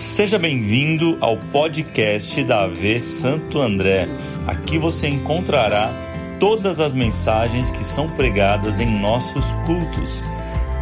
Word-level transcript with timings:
Seja 0.00 0.38
bem-vindo 0.38 1.18
ao 1.20 1.36
podcast 1.36 2.42
da 2.44 2.62
AV 2.62 2.98
Santo 3.02 3.60
André. 3.60 4.08
Aqui 4.46 4.78
você 4.78 5.06
encontrará 5.06 5.92
todas 6.40 6.80
as 6.80 6.94
mensagens 6.94 7.68
que 7.68 7.84
são 7.84 8.08
pregadas 8.16 8.80
em 8.80 8.98
nossos 8.98 9.44
cultos. 9.66 10.24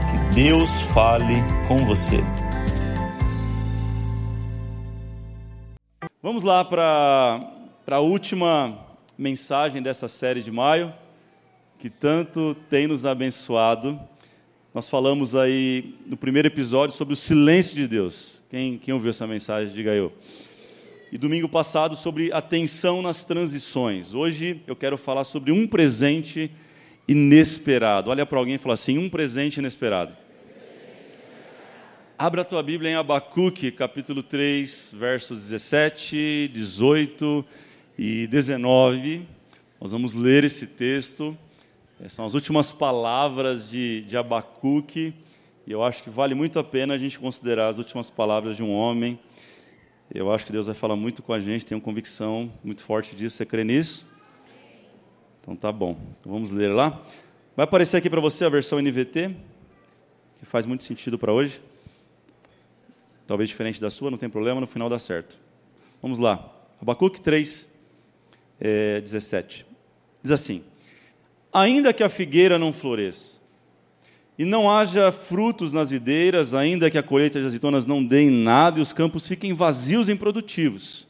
Que 0.09 0.35
Deus 0.37 0.71
fale 0.95 1.35
com 1.67 1.85
você. 1.85 2.19
Vamos 6.23 6.45
lá 6.45 6.64
para 6.64 7.50
a 7.91 7.99
última 7.99 8.78
mensagem 9.19 9.82
dessa 9.82 10.06
série 10.06 10.42
de 10.42 10.53
maio, 10.53 10.95
que 11.81 11.91
tanto 11.91 12.55
tem 12.71 12.87
nos 12.87 13.05
abençoado. 13.05 13.99
Nós 14.79 14.88
falamos 14.88 15.35
aí 15.35 15.97
no 16.06 16.16
primeiro 16.16 16.47
episódio 16.47 16.95
sobre 16.95 17.12
o 17.12 17.16
silêncio 17.16 17.74
de 17.74 17.88
Deus. 17.88 18.45
Quem, 18.48 18.78
quem 18.78 18.95
ouviu 18.95 19.10
essa 19.10 19.27
mensagem, 19.27 19.74
diga 19.74 19.92
eu. 19.92 20.12
E 21.10 21.18
domingo 21.18 21.48
passado 21.48 21.96
sobre 21.96 22.32
atenção 22.32 23.02
nas 23.02 23.24
transições. 23.24 24.14
Hoje 24.14 24.62
eu 24.68 24.77
quero 24.77 24.96
falar 24.96 25.24
sobre 25.24 25.51
um 25.51 25.66
presente 25.66 26.48
inesperado. 27.09 28.09
Olha 28.09 28.24
para 28.24 28.38
alguém 28.38 28.54
e 28.54 28.59
fala 28.59 28.74
assim: 28.74 28.98
um 28.98 29.10
presente 29.10 29.56
inesperado. 29.56 30.16
Abra 32.16 32.42
a 32.42 32.45
tua 32.45 32.62
Bíblia 32.62 32.92
em 32.92 32.95
Abacuque, 32.95 33.73
capítulo 33.73 34.23
3, 34.23 34.95
versos 34.96 35.40
17, 35.40 36.52
18 36.54 37.45
e 37.98 38.29
19. 38.29 39.26
Nós 39.80 39.90
vamos 39.90 40.15
ler 40.15 40.45
esse 40.45 40.68
texto. 40.68 41.37
É, 42.01 42.09
são 42.09 42.25
as 42.25 42.34
últimas 42.34 42.70
palavras 42.70 43.69
de, 43.69 44.02
de 44.02 44.16
Abacuque, 44.16 45.12
e 45.66 45.73
eu 45.73 45.83
acho 45.83 46.05
que 46.05 46.09
vale 46.09 46.33
muito 46.33 46.57
a 46.61 46.65
pena 46.65 46.95
a 46.95 46.98
gente 46.98 47.19
considerar 47.19 47.66
as 47.66 47.79
últimas 47.79 48.09
palavras 48.09 48.57
de 48.57 48.62
um 48.62 48.73
homem. 48.73 49.18
Eu 50.15 50.32
acho 50.32 50.46
que 50.46 50.52
Deus 50.52 50.66
vai 50.66 50.77
falar 50.77 50.95
muito 50.95 51.24
com 51.24 51.32
a 51.32 51.40
gente, 51.40 51.66
tenho 51.66 51.80
convicção 51.80 52.52
muito 52.63 52.85
forte 52.85 53.16
disso. 53.16 53.37
Você 53.37 53.45
crê 53.45 53.65
nisso? 53.65 54.07
Então 55.40 55.57
tá 55.57 55.73
bom. 55.73 55.99
Então, 56.21 56.32
vamos 56.32 56.52
ler 56.52 56.68
lá. 56.68 57.02
Vai 57.57 57.65
aparecer 57.65 57.96
aqui 57.96 58.09
para 58.09 58.21
você 58.21 58.45
a 58.45 58.49
versão 58.49 58.80
NVT, 58.80 59.35
que 60.38 60.46
faz 60.46 60.66
muito 60.66 60.85
sentido 60.85 61.18
para 61.18 61.33
hoje. 61.33 61.60
Talvez 63.27 63.49
diferente 63.49 63.80
da 63.80 63.90
sua, 63.90 64.09
não 64.09 64.19
tem 64.19 64.31
problema, 64.31 64.61
no 64.61 64.69
final 64.69 64.89
dá 64.89 65.01
certo. 65.01 65.41
Vamos 66.01 66.21
lá. 66.21 66.53
Abacuque 66.81 67.21
3, 67.21 67.69
é, 68.61 69.01
17. 69.01 69.67
Diz 70.23 70.31
assim: 70.31 70.62
Ainda 71.61 71.92
que 71.92 72.03
a 72.03 72.09
figueira 72.09 72.59
não 72.59 72.73
floresça, 72.73 73.39
e 74.39 74.45
não 74.45 74.70
haja 74.70 75.11
frutos 75.11 75.73
nas 75.73 75.91
videiras, 75.91 76.55
ainda 76.55 76.89
que 76.89 76.97
a 76.97 77.03
colheita 77.03 77.41
de 77.41 77.47
azeitonas 77.47 77.87
não 77.87 78.05
dê 78.05 78.23
em 78.23 78.31
nada 78.31 78.78
e 78.78 78.83
os 78.83 78.92
campos 78.92 79.27
fiquem 79.27 79.53
vazios 79.53 80.09
e 80.09 80.12
improdutivos, 80.12 81.09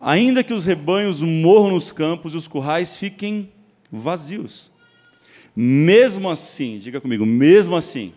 ainda 0.00 0.42
que 0.42 0.52
os 0.52 0.64
rebanhos 0.64 1.22
morram 1.22 1.70
nos 1.70 1.92
campos 1.92 2.34
e 2.34 2.36
os 2.36 2.48
currais 2.48 2.96
fiquem 2.96 3.48
vazios, 3.92 4.72
mesmo 5.54 6.28
assim, 6.28 6.78
diga 6.78 7.00
comigo, 7.00 7.24
mesmo 7.24 7.76
assim, 7.76 8.12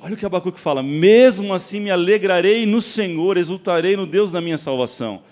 olha 0.00 0.14
o 0.14 0.16
que 0.16 0.24
Abacuque 0.24 0.58
fala, 0.58 0.82
mesmo 0.82 1.52
assim 1.52 1.80
me 1.80 1.90
alegrarei 1.90 2.64
no 2.64 2.80
Senhor, 2.80 3.36
exultarei 3.36 3.96
no 3.96 4.06
Deus 4.06 4.32
da 4.32 4.40
minha 4.40 4.56
salvação. 4.56 5.22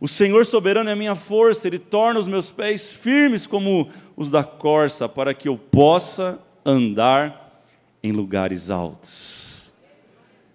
O 0.00 0.08
Senhor 0.08 0.46
soberano 0.46 0.88
é 0.88 0.94
a 0.94 0.96
minha 0.96 1.14
força, 1.14 1.68
Ele 1.68 1.78
torna 1.78 2.18
os 2.18 2.26
meus 2.26 2.50
pés 2.50 2.90
firmes 2.90 3.46
como 3.46 3.90
os 4.16 4.30
da 4.30 4.42
corça, 4.42 5.06
para 5.06 5.34
que 5.34 5.46
eu 5.46 5.58
possa 5.58 6.38
andar 6.64 7.62
em 8.02 8.10
lugares 8.10 8.70
altos. 8.70 9.74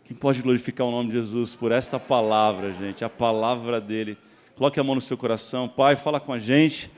Quem 0.04 0.18
pode 0.18 0.42
glorificar 0.42 0.88
o 0.88 0.92
nome 0.92 1.10
de 1.10 1.16
Jesus 1.16 1.54
por 1.54 1.72
essa 1.72 2.00
palavra, 2.00 2.74
gente, 2.74 3.06
a 3.06 3.10
palavra 3.10 3.80
dele? 3.80 4.18
Coloque 4.56 4.80
a 4.80 4.84
mão 4.84 4.96
no 4.96 5.02
seu 5.02 5.18
coração, 5.18 5.68
Pai, 5.68 5.96
fala 5.96 6.20
com 6.20 6.34
a 6.34 6.40
gente. 6.40 6.90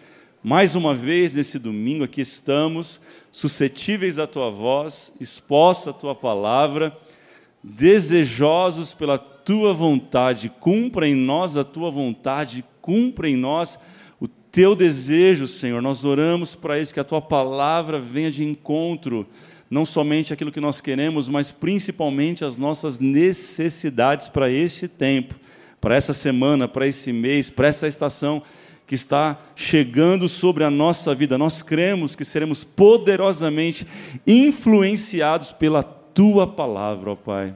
Mais 0.41 0.73
uma 0.73 0.95
vez 0.95 1.33
nesse 1.33 1.59
domingo 1.59 2.05
aqui 2.05 2.22
estamos, 2.22 3.01
suscetíveis 3.29 4.19
à 4.19 4.25
tua 4.25 4.49
voz, 4.49 5.11
exposta 5.19 5.89
à 5.89 5.93
tua 5.93 6.16
palavra, 6.16 6.95
desejosos 7.63 8.94
pela 8.94 9.18
tua 9.18 9.73
vontade, 9.73 10.51
cumpra 10.59 11.07
em 11.07 11.16
nós 11.16 11.56
a 11.56 11.63
tua 11.63 11.90
vontade, 11.90 12.63
cumpra 12.81 13.29
em 13.29 13.35
nós 13.35 13.79
o 14.19 14.28
teu 14.28 14.75
desejo, 14.75 15.47
Senhor. 15.47 15.81
Nós 15.81 16.03
oramos 16.06 16.56
para 16.56 16.79
isso, 16.79 16.94
que 16.94 17.00
a 17.00 17.03
tua 17.03 17.22
palavra 17.22 18.00
venha 18.00 18.31
de 18.31 18.44
encontro, 18.44 19.28
não 19.69 19.85
somente 19.85 20.34
aquilo 20.34 20.51
que 20.51 20.59
nós 20.59 20.81
queremos, 20.81 21.28
mas 21.29 21.51
principalmente 21.51 22.46
as 22.46 22.57
nossas 22.57 23.00
necessidades 23.00 24.29
para 24.29 24.50
este 24.50 24.88
tempo, 24.88 25.35
para 25.79 25.96
essa 25.96 26.13
semana, 26.13 26.67
para 26.67 26.88
esse 26.88 27.12
mês, 27.12 27.50
para 27.50 27.67
essa 27.67 27.88
estação 27.88 28.41
que 28.88 28.96
está 28.96 29.38
chegando 29.53 30.29
sobre 30.29 30.63
a 30.63 30.72
nossa 30.72 31.13
vida. 31.13 31.38
Nós 31.38 31.62
cremos 31.62 32.16
que 32.16 32.23
seremos 32.23 32.63
poderosamente 32.63 33.85
influenciados 34.25 35.51
pela 35.51 35.97
tua 36.17 36.47
palavra, 36.47 37.11
ó 37.11 37.16
Pai. 37.16 37.55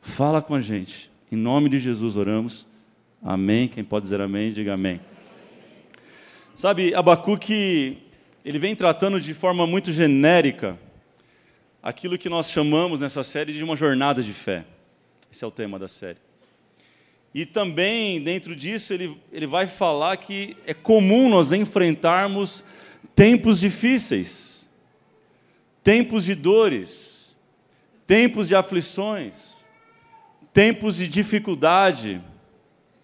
Fala 0.00 0.40
com 0.40 0.54
a 0.54 0.60
gente. 0.60 1.10
Em 1.30 1.34
nome 1.34 1.68
de 1.68 1.80
Jesus 1.80 2.16
oramos. 2.16 2.64
Amém. 3.20 3.66
Quem 3.66 3.82
pode 3.82 4.04
dizer 4.04 4.20
amém, 4.20 4.52
diga 4.52 4.74
amém. 4.74 5.00
Sabe, 6.54 6.94
Abacuque, 6.94 7.98
ele 8.44 8.60
vem 8.60 8.76
tratando 8.76 9.20
de 9.20 9.34
forma 9.34 9.66
muito 9.66 9.90
genérica 9.90 10.78
aquilo 11.82 12.16
que 12.16 12.28
nós 12.28 12.48
chamamos 12.48 13.00
nessa 13.00 13.24
série 13.24 13.52
de 13.52 13.64
uma 13.64 13.74
jornada 13.74 14.22
de 14.22 14.32
fé. 14.32 14.64
Esse 15.32 15.42
é 15.42 15.46
o 15.48 15.50
tema 15.50 15.76
da 15.76 15.88
série. 15.88 16.20
E 17.34 17.44
também, 17.44 18.22
dentro 18.22 18.54
disso, 18.54 18.94
ele, 18.94 19.20
ele 19.32 19.48
vai 19.48 19.66
falar 19.66 20.16
que 20.18 20.56
é 20.64 20.72
comum 20.72 21.28
nós 21.28 21.50
enfrentarmos 21.50 22.64
tempos 23.16 23.58
difíceis, 23.58 24.70
tempos 25.82 26.24
de 26.24 26.36
dores, 26.36 27.15
tempos 28.06 28.48
de 28.48 28.54
aflições 28.54 29.56
tempos 30.56 30.96
de 30.96 31.06
dificuldade, 31.06 32.18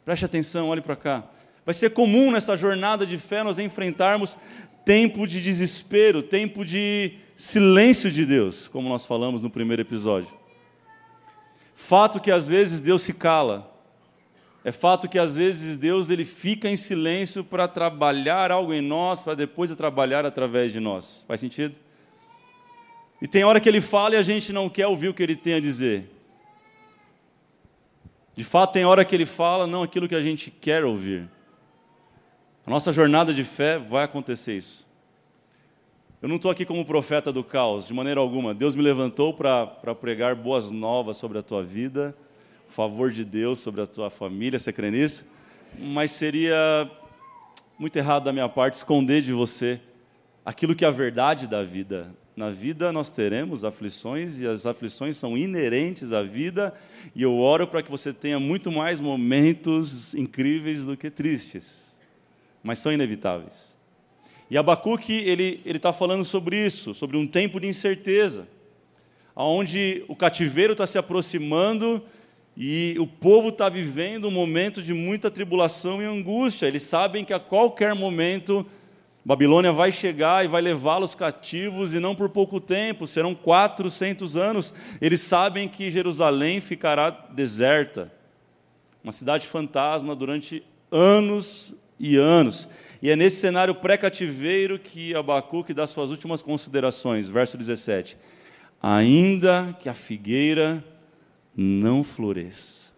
preste 0.06 0.24
atenção, 0.24 0.70
olhe 0.70 0.80
para 0.80 0.96
cá. 0.96 1.24
Vai 1.66 1.74
ser 1.74 1.90
comum 1.90 2.30
nessa 2.30 2.56
jornada 2.56 3.04
de 3.04 3.18
fé 3.18 3.42
nós 3.42 3.58
enfrentarmos 3.58 4.38
tempo 4.86 5.26
de 5.26 5.38
desespero, 5.38 6.22
tempo 6.22 6.64
de 6.64 7.12
silêncio 7.36 8.10
de 8.10 8.24
Deus, 8.24 8.68
como 8.68 8.88
nós 8.88 9.04
falamos 9.04 9.42
no 9.42 9.50
primeiro 9.50 9.82
episódio. 9.82 10.32
Fato 11.74 12.18
que 12.18 12.30
às 12.30 12.48
vezes 12.48 12.80
Deus 12.80 13.02
se 13.02 13.12
cala. 13.12 13.70
É 14.64 14.72
fato 14.72 15.06
que 15.06 15.18
às 15.18 15.34
vezes 15.34 15.76
Deus 15.76 16.08
ele 16.08 16.24
fica 16.24 16.70
em 16.70 16.76
silêncio 16.76 17.44
para 17.44 17.68
trabalhar 17.68 18.50
algo 18.50 18.72
em 18.72 18.80
nós, 18.80 19.22
para 19.22 19.34
depois 19.34 19.70
trabalhar 19.76 20.24
através 20.24 20.72
de 20.72 20.80
nós. 20.80 21.22
Faz 21.28 21.38
sentido? 21.38 21.78
E 23.22 23.28
tem 23.28 23.44
hora 23.44 23.60
que 23.60 23.68
ele 23.68 23.80
fala 23.80 24.16
e 24.16 24.18
a 24.18 24.22
gente 24.22 24.52
não 24.52 24.68
quer 24.68 24.88
ouvir 24.88 25.06
o 25.06 25.14
que 25.14 25.22
ele 25.22 25.36
tem 25.36 25.54
a 25.54 25.60
dizer. 25.60 26.10
De 28.34 28.42
fato, 28.42 28.72
tem 28.72 28.84
hora 28.84 29.04
que 29.04 29.14
ele 29.14 29.24
fala 29.24 29.64
não 29.64 29.84
aquilo 29.84 30.08
que 30.08 30.14
a 30.16 30.20
gente 30.20 30.50
quer 30.50 30.84
ouvir. 30.84 31.30
A 32.66 32.70
nossa 32.70 32.90
jornada 32.90 33.32
de 33.32 33.44
fé 33.44 33.78
vai 33.78 34.02
acontecer 34.02 34.56
isso. 34.56 34.84
Eu 36.20 36.28
não 36.28 36.34
estou 36.34 36.50
aqui 36.50 36.66
como 36.66 36.84
profeta 36.84 37.32
do 37.32 37.44
caos, 37.44 37.86
de 37.86 37.94
maneira 37.94 38.18
alguma. 38.18 38.52
Deus 38.52 38.74
me 38.74 38.82
levantou 38.82 39.32
para 39.32 39.94
pregar 39.94 40.34
boas 40.34 40.72
novas 40.72 41.16
sobre 41.16 41.38
a 41.38 41.42
tua 41.42 41.62
vida, 41.62 42.16
o 42.68 42.72
favor 42.72 43.12
de 43.12 43.24
Deus 43.24 43.60
sobre 43.60 43.82
a 43.82 43.86
tua 43.86 44.10
família, 44.10 44.58
você 44.58 44.72
crê 44.72 44.90
nisso? 44.90 45.24
Mas 45.78 46.10
seria 46.10 46.90
muito 47.78 47.94
errado 47.96 48.24
da 48.24 48.32
minha 48.32 48.48
parte 48.48 48.74
esconder 48.74 49.22
de 49.22 49.32
você 49.32 49.80
aquilo 50.44 50.74
que 50.74 50.84
é 50.84 50.88
a 50.88 50.90
verdade 50.90 51.46
da 51.46 51.62
vida, 51.62 52.12
na 52.36 52.50
vida 52.50 52.92
nós 52.92 53.10
teremos 53.10 53.64
aflições 53.64 54.40
e 54.40 54.46
as 54.46 54.64
aflições 54.64 55.16
são 55.16 55.36
inerentes 55.36 56.12
à 56.12 56.22
vida, 56.22 56.74
e 57.14 57.22
eu 57.22 57.38
oro 57.38 57.66
para 57.66 57.82
que 57.82 57.90
você 57.90 58.12
tenha 58.12 58.40
muito 58.40 58.72
mais 58.72 58.98
momentos 58.98 60.14
incríveis 60.14 60.84
do 60.84 60.96
que 60.96 61.10
tristes, 61.10 61.98
mas 62.62 62.78
são 62.78 62.92
inevitáveis. 62.92 63.76
E 64.50 64.56
Abacuque, 64.56 65.12
ele 65.12 65.60
está 65.64 65.92
falando 65.92 66.24
sobre 66.24 66.56
isso, 66.56 66.94
sobre 66.94 67.16
um 67.16 67.26
tempo 67.26 67.60
de 67.60 67.66
incerteza, 67.66 68.46
onde 69.34 70.04
o 70.08 70.16
cativeiro 70.16 70.72
está 70.72 70.86
se 70.86 70.98
aproximando 70.98 72.02
e 72.56 72.94
o 72.98 73.06
povo 73.06 73.48
está 73.48 73.68
vivendo 73.68 74.28
um 74.28 74.30
momento 74.30 74.82
de 74.82 74.92
muita 74.92 75.30
tribulação 75.30 76.02
e 76.02 76.04
angústia. 76.04 76.66
Eles 76.66 76.82
sabem 76.82 77.24
que 77.24 77.32
a 77.32 77.40
qualquer 77.40 77.94
momento 77.94 78.66
Babilônia 79.24 79.72
vai 79.72 79.92
chegar 79.92 80.44
e 80.44 80.48
vai 80.48 80.60
levá-los 80.60 81.14
cativos, 81.14 81.94
e 81.94 82.00
não 82.00 82.14
por 82.14 82.28
pouco 82.28 82.60
tempo, 82.60 83.06
serão 83.06 83.34
400 83.34 84.36
anos. 84.36 84.74
Eles 85.00 85.20
sabem 85.20 85.68
que 85.68 85.90
Jerusalém 85.90 86.60
ficará 86.60 87.10
deserta, 87.10 88.12
uma 89.02 89.12
cidade 89.12 89.46
fantasma 89.46 90.16
durante 90.16 90.64
anos 90.90 91.74
e 91.98 92.16
anos. 92.16 92.68
E 93.00 93.10
é 93.10 93.16
nesse 93.16 93.36
cenário 93.36 93.74
pré-cativeiro 93.74 94.78
que 94.78 95.14
Abacuque 95.14 95.72
dá 95.72 95.86
suas 95.86 96.10
últimas 96.10 96.42
considerações, 96.42 97.28
verso 97.28 97.56
17. 97.56 98.16
Ainda 98.80 99.76
que 99.78 99.88
a 99.88 99.94
figueira 99.94 100.84
não 101.56 102.02
floresça. 102.02 102.90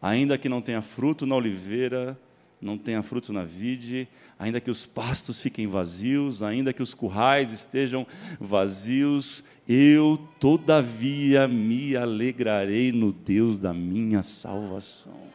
ainda 0.00 0.38
que 0.38 0.48
não 0.48 0.60
tenha 0.60 0.80
fruto 0.80 1.26
na 1.26 1.34
oliveira, 1.34 2.16
não 2.60 2.76
tenha 2.76 3.02
fruto 3.02 3.32
na 3.32 3.44
vide, 3.44 4.08
ainda 4.38 4.60
que 4.60 4.70
os 4.70 4.84
pastos 4.84 5.40
fiquem 5.40 5.66
vazios, 5.66 6.42
ainda 6.42 6.72
que 6.72 6.82
os 6.82 6.94
currais 6.94 7.52
estejam 7.52 8.06
vazios, 8.40 9.44
eu 9.68 10.18
todavia 10.40 11.46
me 11.46 11.96
alegrarei 11.96 12.90
no 12.90 13.12
Deus 13.12 13.58
da 13.58 13.72
minha 13.72 14.22
salvação. 14.22 15.28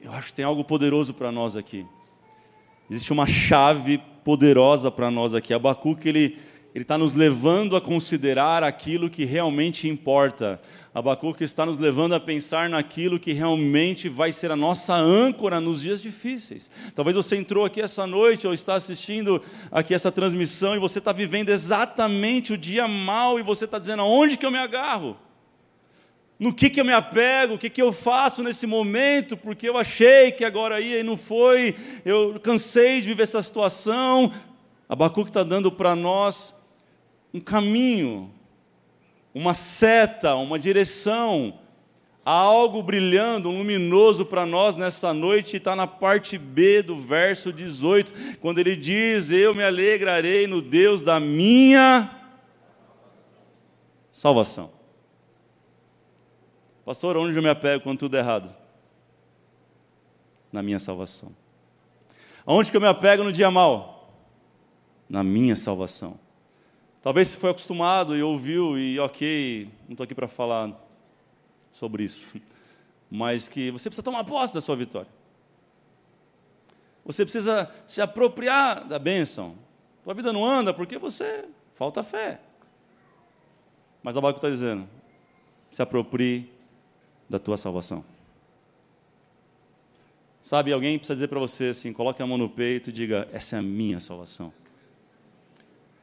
Eu 0.00 0.12
acho 0.12 0.28
que 0.28 0.34
tem 0.34 0.44
algo 0.44 0.64
poderoso 0.64 1.12
para 1.12 1.30
nós 1.30 1.56
aqui. 1.56 1.86
Existe 2.88 3.12
uma 3.12 3.26
chave 3.26 3.98
poderosa 4.24 4.90
para 4.90 5.10
nós 5.10 5.34
aqui. 5.34 5.52
Abacuque, 5.52 6.08
ele 6.08 6.38
ele 6.74 6.82
está 6.82 6.96
nos 6.96 7.14
levando 7.14 7.74
a 7.74 7.80
considerar 7.80 8.62
aquilo 8.62 9.10
que 9.10 9.24
realmente 9.24 9.88
importa. 9.88 10.60
Abacuque 10.94 11.42
está 11.42 11.66
nos 11.66 11.78
levando 11.78 12.14
a 12.14 12.20
pensar 12.20 12.68
naquilo 12.68 13.18
que 13.18 13.32
realmente 13.32 14.08
vai 14.08 14.30
ser 14.30 14.52
a 14.52 14.56
nossa 14.56 14.94
âncora 14.94 15.60
nos 15.60 15.82
dias 15.82 16.00
difíceis. 16.00 16.70
Talvez 16.94 17.16
você 17.16 17.36
entrou 17.36 17.64
aqui 17.64 17.80
essa 17.80 18.06
noite 18.06 18.46
ou 18.46 18.54
está 18.54 18.74
assistindo 18.74 19.42
aqui 19.70 19.94
essa 19.94 20.12
transmissão 20.12 20.76
e 20.76 20.78
você 20.78 20.98
está 20.98 21.12
vivendo 21.12 21.48
exatamente 21.48 22.52
o 22.52 22.58
dia 22.58 22.86
mal 22.86 23.38
e 23.38 23.42
você 23.42 23.64
está 23.64 23.78
dizendo: 23.78 24.02
aonde 24.02 24.36
que 24.36 24.46
eu 24.46 24.50
me 24.50 24.58
agarro? 24.58 25.16
No 26.38 26.54
que, 26.54 26.70
que 26.70 26.80
eu 26.80 26.84
me 26.84 26.92
apego? 26.92 27.54
O 27.54 27.58
que, 27.58 27.68
que 27.68 27.82
eu 27.82 27.92
faço 27.92 28.42
nesse 28.42 28.66
momento? 28.66 29.36
Porque 29.36 29.68
eu 29.68 29.76
achei 29.76 30.32
que 30.32 30.44
agora 30.44 30.80
ia 30.80 31.00
e 31.00 31.02
não 31.02 31.16
foi. 31.16 31.76
Eu 32.04 32.40
cansei 32.40 33.00
de 33.00 33.08
viver 33.08 33.24
essa 33.24 33.42
situação. 33.42 34.32
Abacuque 34.88 35.30
está 35.30 35.42
dando 35.42 35.70
para 35.70 35.94
nós 35.94 36.54
um 37.32 37.40
caminho, 37.40 38.32
uma 39.34 39.54
seta, 39.54 40.34
uma 40.34 40.58
direção. 40.58 41.58
Há 42.24 42.32
algo 42.32 42.82
brilhando, 42.82 43.48
um 43.48 43.58
luminoso 43.58 44.26
para 44.26 44.44
nós 44.44 44.76
nessa 44.76 45.12
noite, 45.14 45.56
está 45.56 45.74
na 45.74 45.86
parte 45.86 46.36
B 46.36 46.82
do 46.82 46.96
verso 46.96 47.52
18, 47.52 48.38
quando 48.40 48.58
ele 48.58 48.76
diz: 48.76 49.30
Eu 49.30 49.54
me 49.54 49.64
alegrarei 49.64 50.46
no 50.46 50.60
Deus 50.60 51.02
da 51.02 51.18
minha 51.18 52.10
salvação. 54.12 54.70
Pastor, 56.84 57.16
onde 57.16 57.36
eu 57.36 57.42
me 57.42 57.48
apego 57.48 57.84
quando 57.84 58.00
tudo 58.00 58.16
é 58.16 58.20
errado? 58.20 58.54
Na 60.52 60.62
minha 60.62 60.78
salvação. 60.78 61.34
Aonde 62.44 62.70
que 62.70 62.76
eu 62.76 62.80
me 62.80 62.88
apego 62.88 63.22
no 63.22 63.32
dia 63.32 63.50
mal? 63.50 64.12
Na 65.08 65.22
minha 65.22 65.54
salvação. 65.56 66.18
Talvez 67.02 67.28
você 67.28 67.36
foi 67.36 67.50
acostumado 67.50 68.16
e 68.16 68.22
ouviu 68.22 68.78
e 68.78 68.98
ok, 68.98 69.68
não 69.86 69.92
estou 69.92 70.04
aqui 70.04 70.14
para 70.14 70.28
falar 70.28 70.72
sobre 71.72 72.04
isso, 72.04 72.26
mas 73.10 73.48
que 73.48 73.70
você 73.70 73.88
precisa 73.88 74.02
tomar 74.02 74.24
posse 74.24 74.54
da 74.54 74.60
sua 74.60 74.76
vitória. 74.76 75.08
Você 77.04 77.24
precisa 77.24 77.72
se 77.86 78.02
apropriar 78.02 78.86
da 78.86 78.98
bênção. 78.98 79.56
Tua 80.04 80.14
vida 80.14 80.32
não 80.32 80.44
anda 80.44 80.74
porque 80.74 80.98
você 80.98 81.48
falta 81.74 82.02
fé. 82.02 82.40
Mas 84.02 84.16
Abaco 84.16 84.38
está 84.38 84.50
dizendo: 84.50 84.86
se 85.70 85.80
aproprie 85.80 86.52
da 87.28 87.38
tua 87.38 87.56
salvação. 87.56 88.04
Sabe, 90.42 90.72
alguém 90.72 90.98
precisa 90.98 91.14
dizer 91.14 91.28
para 91.28 91.40
você 91.40 91.66
assim: 91.66 91.92
coloque 91.92 92.22
a 92.22 92.26
mão 92.26 92.36
no 92.36 92.48
peito 92.48 92.90
e 92.90 92.92
diga: 92.92 93.26
essa 93.32 93.56
é 93.56 93.58
a 93.58 93.62
minha 93.62 94.00
salvação. 94.00 94.52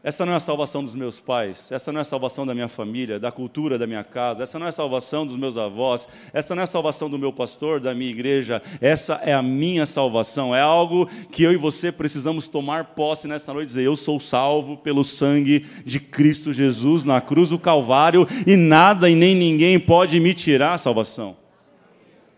Essa 0.03 0.25
não 0.25 0.33
é 0.33 0.35
a 0.35 0.39
salvação 0.39 0.83
dos 0.83 0.93
meus 0.93 1.19
pais, 1.19 1.71
essa 1.71 1.91
não 1.91 1.99
é 1.99 2.01
a 2.01 2.05
salvação 2.05 2.45
da 2.45 2.53
minha 2.53 2.67
família, 2.67 3.19
da 3.19 3.31
cultura 3.31 3.79
da 3.79 3.87
minha 3.87 4.03
casa, 4.03 4.43
essa 4.43 4.59
não 4.59 4.67
é 4.67 4.69
a 4.69 4.71
salvação 4.71 5.25
dos 5.25 5.35
meus 5.35 5.57
avós, 5.57 6.07
essa 6.31 6.53
não 6.53 6.61
é 6.61 6.63
a 6.65 6.67
salvação 6.67 7.09
do 7.09 7.17
meu 7.17 7.33
pastor, 7.33 7.79
da 7.79 7.95
minha 7.95 8.11
igreja, 8.11 8.61
essa 8.79 9.15
é 9.15 9.33
a 9.33 9.41
minha 9.41 9.87
salvação. 9.87 10.55
É 10.55 10.61
algo 10.61 11.09
que 11.31 11.41
eu 11.41 11.51
e 11.51 11.57
você 11.57 11.91
precisamos 11.91 12.47
tomar 12.47 12.93
posse 12.93 13.27
nessa 13.27 13.51
noite 13.51 13.65
e 13.65 13.69
dizer: 13.69 13.83
Eu 13.83 13.95
sou 13.95 14.19
salvo 14.19 14.77
pelo 14.77 15.03
sangue 15.03 15.65
de 15.83 15.99
Cristo 15.99 16.53
Jesus 16.53 17.03
na 17.03 17.19
cruz 17.19 17.49
do 17.49 17.57
Calvário 17.57 18.27
e 18.45 18.55
nada 18.55 19.09
e 19.09 19.15
nem 19.15 19.33
ninguém 19.33 19.79
pode 19.79 20.19
me 20.19 20.33
tirar 20.35 20.75
a 20.75 20.77
salvação. 20.77 21.35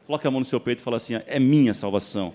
Coloque 0.07 0.25
a 0.25 0.31
mão 0.31 0.39
no 0.39 0.45
seu 0.45 0.61
peito 0.61 0.79
e 0.79 0.83
fala 0.83 0.97
assim: 0.97 1.19
É 1.27 1.39
minha 1.39 1.73
salvação. 1.73 2.33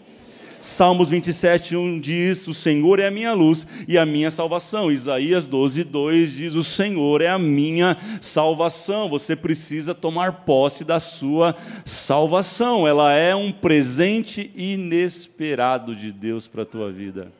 Salmos 0.64 1.10
27, 1.10 1.76
1 1.76 2.00
diz: 2.00 2.48
O 2.48 2.54
Senhor 2.54 2.98
é 2.98 3.06
a 3.06 3.10
minha 3.10 3.34
luz 3.34 3.66
e 3.86 3.98
a 3.98 4.06
minha 4.06 4.30
salvação. 4.30 4.90
Isaías 4.90 5.46
12, 5.46 5.84
2 5.84 6.32
diz: 6.32 6.54
O 6.54 6.64
Senhor 6.64 7.20
é 7.20 7.28
a 7.28 7.38
minha 7.38 7.98
salvação. 8.22 9.06
Você 9.10 9.36
precisa 9.36 9.94
tomar 9.94 10.46
posse 10.46 10.82
da 10.82 10.98
sua 10.98 11.54
salvação. 11.84 12.88
Ela 12.88 13.12
é 13.12 13.34
um 13.34 13.52
presente 13.52 14.50
inesperado 14.56 15.94
de 15.94 16.10
Deus 16.10 16.48
para 16.48 16.62
a 16.62 16.66
tua 16.66 16.90
vida. 16.90 17.30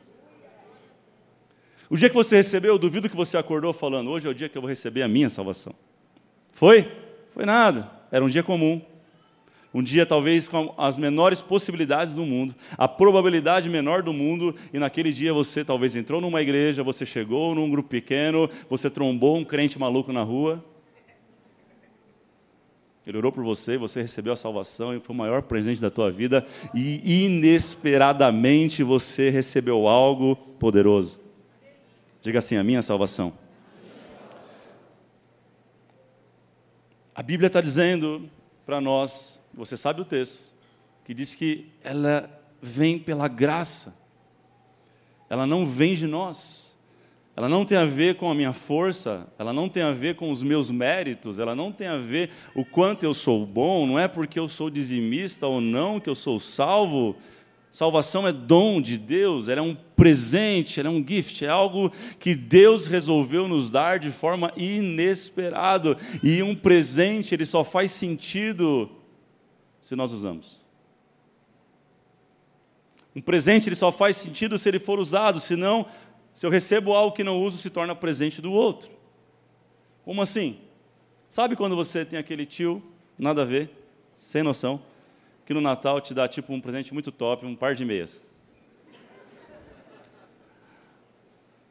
O 1.89 1.97
dia 1.97 2.09
que 2.09 2.15
você 2.15 2.35
recebeu, 2.35 2.73
eu 2.73 2.79
duvido 2.79 3.09
que 3.09 3.15
você 3.15 3.37
acordou 3.37 3.73
falando: 3.73 4.11
Hoje 4.11 4.27
é 4.27 4.29
o 4.29 4.35
dia 4.35 4.47
que 4.47 4.55
eu 4.55 4.61
vou 4.61 4.69
receber 4.69 5.01
a 5.01 5.07
minha 5.07 5.31
salvação. 5.31 5.73
Foi? 6.51 6.91
Foi 7.33 7.43
nada. 7.43 7.89
Era 8.11 8.23
um 8.23 8.29
dia 8.29 8.43
comum 8.43 8.79
um 9.75 9.83
dia 9.83 10.05
talvez 10.05 10.47
com 10.47 10.73
as 10.77 10.97
menores 10.97 11.41
possibilidades 11.41 12.15
do 12.15 12.25
mundo, 12.25 12.55
a 12.77 12.87
probabilidade 12.87 13.69
menor 13.69 14.01
do 14.01 14.13
mundo, 14.13 14.55
e 14.73 14.79
naquele 14.79 15.11
dia 15.11 15.33
você 15.33 15.65
talvez 15.65 15.97
entrou 15.97 16.21
numa 16.21 16.41
igreja, 16.41 16.81
você 16.81 17.05
chegou 17.05 17.53
num 17.53 17.69
grupo 17.69 17.89
pequeno, 17.89 18.49
você 18.69 18.89
trombou 18.89 19.35
um 19.35 19.43
crente 19.43 19.77
maluco 19.77 20.13
na 20.13 20.23
rua. 20.23 20.63
Ele 23.05 23.17
orou 23.17 23.33
por 23.33 23.43
você, 23.43 23.77
você 23.77 24.01
recebeu 24.01 24.31
a 24.31 24.37
salvação 24.37 24.95
e 24.95 25.01
foi 25.01 25.13
o 25.13 25.17
maior 25.19 25.41
presente 25.41 25.81
da 25.81 25.91
tua 25.91 26.09
vida, 26.09 26.45
e 26.73 27.25
inesperadamente 27.25 28.81
você 28.81 29.29
recebeu 29.29 29.89
algo 29.89 30.37
poderoso. 30.57 31.19
Diga 32.21 32.39
assim: 32.39 32.55
a 32.55 32.63
minha 32.63 32.81
salvação. 32.81 33.33
A 37.13 37.21
Bíblia 37.21 37.47
está 37.47 37.59
dizendo 37.59 38.29
para 38.65 38.79
nós 38.79 39.43
você 39.55 39.77
sabe 39.77 40.01
o 40.01 40.05
texto, 40.05 40.53
que 41.05 41.13
diz 41.13 41.33
que 41.33 41.71
ela 41.83 42.29
vem 42.61 42.99
pela 42.99 43.27
graça, 43.27 43.95
ela 45.29 45.47
não 45.47 45.65
vem 45.65 45.93
de 45.93 46.07
nós, 46.07 46.75
ela 47.35 47.49
não 47.49 47.65
tem 47.65 47.77
a 47.77 47.85
ver 47.85 48.15
com 48.15 48.29
a 48.29 48.35
minha 48.35 48.53
força, 48.53 49.27
ela 49.37 49.51
não 49.51 49.67
tem 49.67 49.83
a 49.83 49.91
ver 49.91 50.15
com 50.15 50.31
os 50.31 50.41
meus 50.41 50.71
méritos, 50.71 51.37
ela 51.39 51.55
não 51.55 51.71
tem 51.71 51.87
a 51.87 51.97
ver 51.97 52.31
o 52.53 52.63
quanto 52.63 53.03
eu 53.03 53.13
sou 53.13 53.45
bom, 53.45 53.85
não 53.85 53.99
é 53.99 54.07
porque 54.07 54.39
eu 54.39 54.47
sou 54.47 54.69
dizimista 54.69 55.45
ou 55.47 55.59
não 55.59 55.99
que 55.99 56.09
eu 56.09 56.15
sou 56.15 56.39
salvo. 56.39 57.15
Salvação 57.69 58.25
é 58.25 58.31
dom 58.31 58.81
de 58.81 58.97
Deus, 58.97 59.49
ela 59.49 59.59
é 59.59 59.63
um 59.63 59.75
presente, 59.75 60.79
ela 60.79 60.87
é 60.87 60.91
um 60.91 61.05
gift, 61.05 61.43
é 61.43 61.49
algo 61.49 61.91
que 62.21 62.33
Deus 62.33 62.87
resolveu 62.87 63.49
nos 63.49 63.69
dar 63.69 63.99
de 63.99 64.11
forma 64.11 64.53
inesperada. 64.55 65.97
E 66.23 66.41
um 66.41 66.55
presente, 66.55 67.35
ele 67.35 67.45
só 67.45 67.65
faz 67.65 67.91
sentido 67.91 68.89
se 69.85 69.95
nós 69.95 70.11
usamos. 70.11 70.59
Um 73.15 73.21
presente 73.21 73.69
ele 73.69 73.75
só 73.75 73.91
faz 73.91 74.17
sentido 74.17 74.57
se 74.57 74.67
ele 74.67 74.79
for 74.79 74.97
usado, 74.97 75.39
senão, 75.39 75.85
se 76.33 76.43
eu 76.43 76.49
recebo 76.49 76.91
algo 76.91 77.15
que 77.15 77.23
não 77.23 77.39
uso, 77.39 77.59
se 77.59 77.69
torna 77.69 77.93
presente 77.93 78.41
do 78.41 78.51
outro. 78.51 78.91
Como 80.03 80.23
assim? 80.23 80.59
Sabe 81.29 81.55
quando 81.55 81.75
você 81.75 82.03
tem 82.03 82.17
aquele 82.17 82.47
tio, 82.47 82.81
nada 83.15 83.43
a 83.43 83.45
ver, 83.45 83.69
sem 84.15 84.41
noção, 84.41 84.81
que 85.45 85.53
no 85.53 85.61
Natal 85.61 86.01
te 86.01 86.15
dá 86.15 86.27
tipo 86.27 86.51
um 86.51 86.59
presente 86.59 86.91
muito 86.91 87.11
top, 87.11 87.45
um 87.45 87.55
par 87.55 87.75
de 87.75 87.85
meias? 87.85 88.23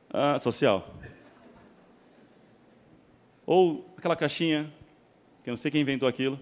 Ah, 0.08 0.38
social. 0.38 0.94
Ou 3.44 3.92
aquela 3.98 4.14
caixinha, 4.14 4.72
que 5.42 5.50
eu 5.50 5.52
não 5.52 5.58
sei 5.58 5.68
quem 5.68 5.80
inventou 5.80 6.08
aquilo, 6.08 6.38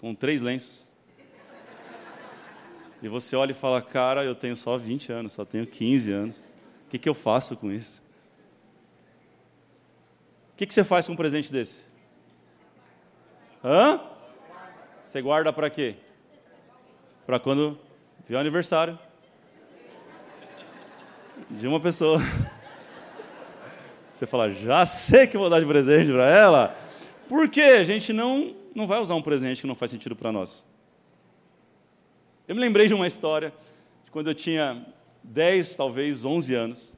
com 0.00 0.12
três 0.16 0.42
lenços. 0.42 0.90
E 3.02 3.08
você 3.08 3.34
olha 3.34 3.50
e 3.50 3.54
fala, 3.54 3.82
cara, 3.82 4.24
eu 4.24 4.34
tenho 4.34 4.56
só 4.56 4.78
20 4.78 5.10
anos, 5.10 5.32
só 5.32 5.44
tenho 5.44 5.66
15 5.66 6.12
anos. 6.12 6.46
O 6.86 6.90
que, 6.90 6.98
que 6.98 7.08
eu 7.08 7.14
faço 7.14 7.56
com 7.56 7.72
isso? 7.72 8.00
O 10.52 10.56
que, 10.56 10.64
que 10.64 10.72
você 10.72 10.84
faz 10.84 11.06
com 11.06 11.12
um 11.14 11.16
presente 11.16 11.50
desse? 11.50 11.84
Hã? 13.64 14.00
Você 15.02 15.20
guarda 15.20 15.52
para 15.52 15.68
quê? 15.68 15.96
Para 17.26 17.40
quando 17.40 17.76
vier 18.28 18.38
o 18.38 18.40
aniversário 18.40 18.96
de 21.50 21.66
uma 21.66 21.80
pessoa. 21.80 22.20
Você 24.12 24.26
fala, 24.26 24.50
já 24.50 24.86
sei 24.86 25.26
que 25.26 25.36
vou 25.36 25.50
dar 25.50 25.58
de 25.58 25.66
presente 25.66 26.12
para 26.12 26.28
ela. 26.28 26.76
Por 27.28 27.48
quê? 27.48 27.62
A 27.62 27.82
gente 27.82 28.12
não, 28.12 28.54
não 28.74 28.86
vai 28.86 29.00
usar 29.00 29.16
um 29.16 29.22
presente 29.22 29.62
que 29.62 29.66
não 29.66 29.74
faz 29.74 29.90
sentido 29.90 30.14
para 30.14 30.30
nós. 30.30 30.64
Eu 32.52 32.54
me 32.54 32.60
lembrei 32.60 32.86
de 32.86 32.92
uma 32.92 33.06
história 33.06 33.50
de 34.04 34.10
quando 34.10 34.28
eu 34.28 34.34
tinha 34.34 34.84
10, 35.22 35.74
talvez 35.74 36.22
11 36.22 36.54
anos. 36.54 36.92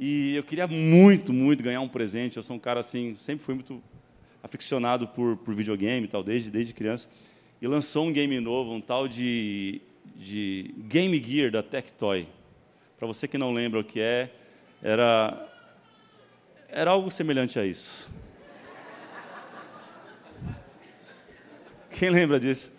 E 0.00 0.34
eu 0.34 0.42
queria 0.42 0.66
muito, 0.66 1.30
muito 1.30 1.62
ganhar 1.62 1.82
um 1.82 1.88
presente. 1.88 2.38
Eu 2.38 2.42
sou 2.42 2.56
um 2.56 2.58
cara 2.58 2.80
assim, 2.80 3.14
sempre 3.18 3.44
fui 3.44 3.54
muito 3.54 3.82
aficionado 4.42 5.06
por, 5.06 5.36
por 5.36 5.54
videogame 5.54 6.06
e 6.06 6.08
tal, 6.08 6.22
desde, 6.24 6.50
desde 6.50 6.72
criança. 6.72 7.10
e 7.60 7.68
lançou 7.68 8.06
um 8.06 8.12
game 8.14 8.40
novo, 8.40 8.72
um 8.72 8.80
tal 8.80 9.06
de, 9.06 9.82
de 10.16 10.74
Game 10.88 11.22
Gear 11.22 11.50
da 11.50 11.62
Tectoy. 11.62 12.26
Para 12.96 13.06
você 13.06 13.28
que 13.28 13.36
não 13.36 13.52
lembra 13.52 13.78
o 13.78 13.84
que 13.84 14.00
é, 14.00 14.30
era, 14.82 15.54
era 16.70 16.92
algo 16.92 17.10
semelhante 17.10 17.58
a 17.58 17.66
isso. 17.66 18.10
Quem 21.90 22.08
lembra 22.08 22.40
disso? 22.40 22.72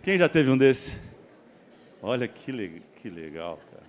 Quem 0.00 0.16
já 0.16 0.28
teve 0.28 0.48
um 0.48 0.56
desse? 0.56 0.96
Olha 2.00 2.28
que, 2.28 2.52
le 2.52 2.82
que 3.02 3.10
legal, 3.10 3.58
cara. 3.70 3.82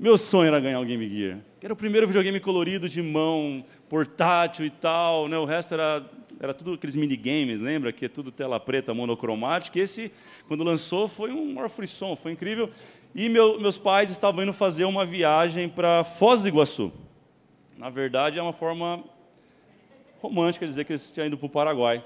Meu 0.00 0.16
sonho 0.16 0.48
era 0.48 0.58
ganhar 0.58 0.80
um 0.80 0.86
Game 0.86 1.06
Gear. 1.06 1.38
Era 1.62 1.74
o 1.74 1.76
primeiro 1.76 2.06
videogame 2.06 2.40
colorido 2.40 2.88
de 2.88 3.02
mão, 3.02 3.62
portátil 3.90 4.64
e 4.64 4.70
tal. 4.70 5.28
Né? 5.28 5.36
O 5.36 5.44
resto 5.44 5.74
era, 5.74 6.04
era 6.40 6.54
tudo 6.54 6.72
aqueles 6.72 6.96
minigames, 6.96 7.60
lembra? 7.60 7.92
Que 7.92 8.06
é 8.06 8.08
tudo 8.08 8.32
tela 8.32 8.58
preta, 8.58 8.94
monocromática. 8.94 9.78
Esse, 9.78 10.10
quando 10.48 10.64
lançou, 10.64 11.06
foi 11.06 11.30
um 11.30 11.52
maior 11.52 11.68
frisson, 11.68 12.16
foi 12.16 12.32
incrível. 12.32 12.70
E 13.14 13.28
meu, 13.28 13.60
meus 13.60 13.76
pais 13.76 14.10
estavam 14.10 14.42
indo 14.42 14.52
fazer 14.54 14.86
uma 14.86 15.04
viagem 15.04 15.68
para 15.68 16.04
Foz 16.04 16.40
do 16.40 16.48
Iguaçu. 16.48 16.90
Na 17.76 17.90
verdade, 17.90 18.38
é 18.38 18.42
uma 18.42 18.52
forma 18.54 19.04
romântica 20.22 20.64
de 20.64 20.70
dizer 20.72 20.84
que 20.84 20.92
eles 20.92 21.10
tinham 21.10 21.26
ido 21.26 21.36
para 21.36 21.46
o 21.46 21.50
Paraguai 21.50 22.02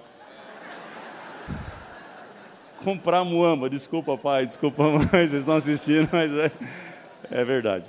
comprar 2.86 3.24
muamba. 3.24 3.68
Desculpa, 3.68 4.16
pai, 4.16 4.46
desculpa, 4.46 4.84
mãe, 4.88 5.08
vocês 5.08 5.34
estão 5.34 5.56
assistindo, 5.56 6.08
mas 6.12 6.30
é, 6.32 6.52
é 7.32 7.44
verdade. 7.44 7.86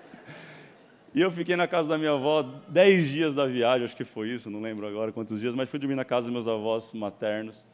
e 1.14 1.22
eu 1.22 1.30
fiquei 1.30 1.56
na 1.56 1.66
casa 1.66 1.88
da 1.88 1.96
minha 1.96 2.12
avó 2.12 2.42
dez 2.68 3.08
dias 3.08 3.32
da 3.32 3.46
viagem, 3.46 3.86
acho 3.86 3.96
que 3.96 4.04
foi 4.04 4.28
isso, 4.28 4.50
não 4.50 4.60
lembro 4.60 4.86
agora 4.86 5.10
quantos 5.12 5.40
dias, 5.40 5.54
mas 5.54 5.70
fui 5.70 5.78
dormir 5.78 5.94
na 5.94 6.04
casa 6.04 6.26
dos 6.26 6.32
meus 6.32 6.46
avós 6.46 6.92
maternos. 6.92 7.64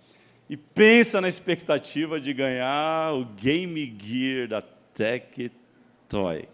E 0.49 0.57
pensa 0.57 1.21
na 1.21 1.29
expectativa 1.29 2.21
de 2.21 2.33
ganhar 2.33 3.13
o 3.15 3.25
Game 3.25 3.99
Gear 4.01 4.47
da 4.47 4.63
Tectoy. 4.63 6.49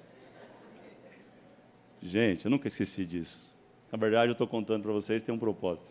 Gente, 2.00 2.46
eu 2.46 2.50
nunca 2.50 2.68
esqueci 2.68 3.04
disso. 3.04 3.54
Na 3.92 3.98
verdade, 3.98 4.30
eu 4.30 4.32
estou 4.32 4.46
contando 4.46 4.82
para 4.82 4.92
vocês, 4.92 5.22
tem 5.22 5.34
um 5.34 5.38
propósito. 5.38 5.84